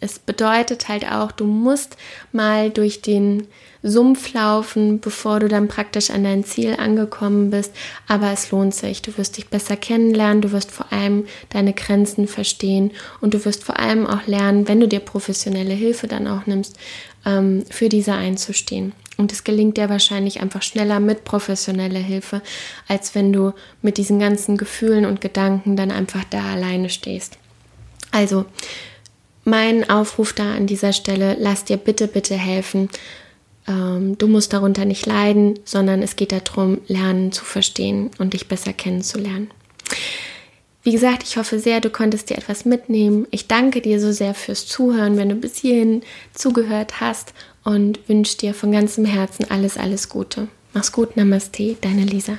Es 0.00 0.18
bedeutet 0.18 0.88
halt 0.88 1.10
auch, 1.10 1.32
du 1.32 1.44
musst 1.44 1.96
mal 2.32 2.70
durch 2.70 3.00
den 3.00 3.46
Sumpf 3.82 4.32
laufen, 4.34 5.00
bevor 5.00 5.40
du 5.40 5.48
dann 5.48 5.68
praktisch 5.68 6.10
an 6.10 6.24
dein 6.24 6.44
Ziel 6.44 6.74
angekommen 6.76 7.50
bist. 7.50 7.72
Aber 8.08 8.32
es 8.32 8.50
lohnt 8.50 8.74
sich. 8.74 9.00
Du 9.00 9.16
wirst 9.16 9.36
dich 9.36 9.48
besser 9.48 9.76
kennenlernen, 9.76 10.42
du 10.42 10.52
wirst 10.52 10.70
vor 10.70 10.92
allem 10.92 11.26
deine 11.50 11.72
Grenzen 11.72 12.28
verstehen 12.28 12.90
und 13.20 13.34
du 13.34 13.44
wirst 13.44 13.64
vor 13.64 13.78
allem 13.78 14.06
auch 14.06 14.26
lernen, 14.26 14.68
wenn 14.68 14.80
du 14.80 14.88
dir 14.88 15.00
professionelle 15.00 15.74
Hilfe 15.74 16.08
dann 16.08 16.26
auch 16.26 16.46
nimmst, 16.46 16.76
ähm, 17.24 17.64
für 17.70 17.88
diese 17.88 18.12
einzustehen. 18.12 18.92
Und 19.18 19.32
es 19.32 19.44
gelingt 19.44 19.78
dir 19.78 19.88
wahrscheinlich 19.88 20.42
einfach 20.42 20.62
schneller 20.62 21.00
mit 21.00 21.24
professioneller 21.24 22.00
Hilfe, 22.00 22.42
als 22.86 23.14
wenn 23.14 23.32
du 23.32 23.52
mit 23.80 23.96
diesen 23.96 24.18
ganzen 24.18 24.58
Gefühlen 24.58 25.06
und 25.06 25.22
Gedanken 25.22 25.76
dann 25.76 25.90
einfach 25.90 26.24
da 26.28 26.52
alleine 26.52 26.90
stehst. 26.90 27.38
Also, 28.10 28.44
mein 29.46 29.88
Aufruf 29.88 30.32
da 30.32 30.54
an 30.54 30.66
dieser 30.66 30.92
Stelle, 30.92 31.36
lass 31.38 31.64
dir 31.64 31.76
bitte, 31.76 32.08
bitte 32.08 32.34
helfen, 32.34 32.90
ähm, 33.68 34.18
du 34.18 34.26
musst 34.28 34.52
darunter 34.52 34.84
nicht 34.84 35.06
leiden, 35.06 35.58
sondern 35.64 36.02
es 36.02 36.16
geht 36.16 36.32
darum, 36.32 36.78
lernen 36.86 37.32
zu 37.32 37.44
verstehen 37.44 38.10
und 38.18 38.34
dich 38.34 38.48
besser 38.48 38.72
kennenzulernen. 38.72 39.50
Wie 40.82 40.92
gesagt, 40.92 41.24
ich 41.24 41.36
hoffe 41.36 41.58
sehr, 41.58 41.80
du 41.80 41.90
konntest 41.90 42.30
dir 42.30 42.38
etwas 42.38 42.64
mitnehmen. 42.64 43.26
Ich 43.32 43.48
danke 43.48 43.80
dir 43.80 44.00
so 44.00 44.12
sehr 44.12 44.34
fürs 44.34 44.66
Zuhören, 44.66 45.16
wenn 45.16 45.28
du 45.28 45.34
bis 45.34 45.56
hierhin 45.56 46.02
zugehört 46.32 47.00
hast 47.00 47.34
und 47.64 48.08
wünsche 48.08 48.36
dir 48.36 48.54
von 48.54 48.70
ganzem 48.70 49.04
Herzen 49.04 49.50
alles, 49.50 49.76
alles 49.76 50.08
Gute. 50.08 50.46
Mach's 50.74 50.92
gut, 50.92 51.16
Namaste, 51.16 51.76
deine 51.80 52.04
Lisa. 52.04 52.38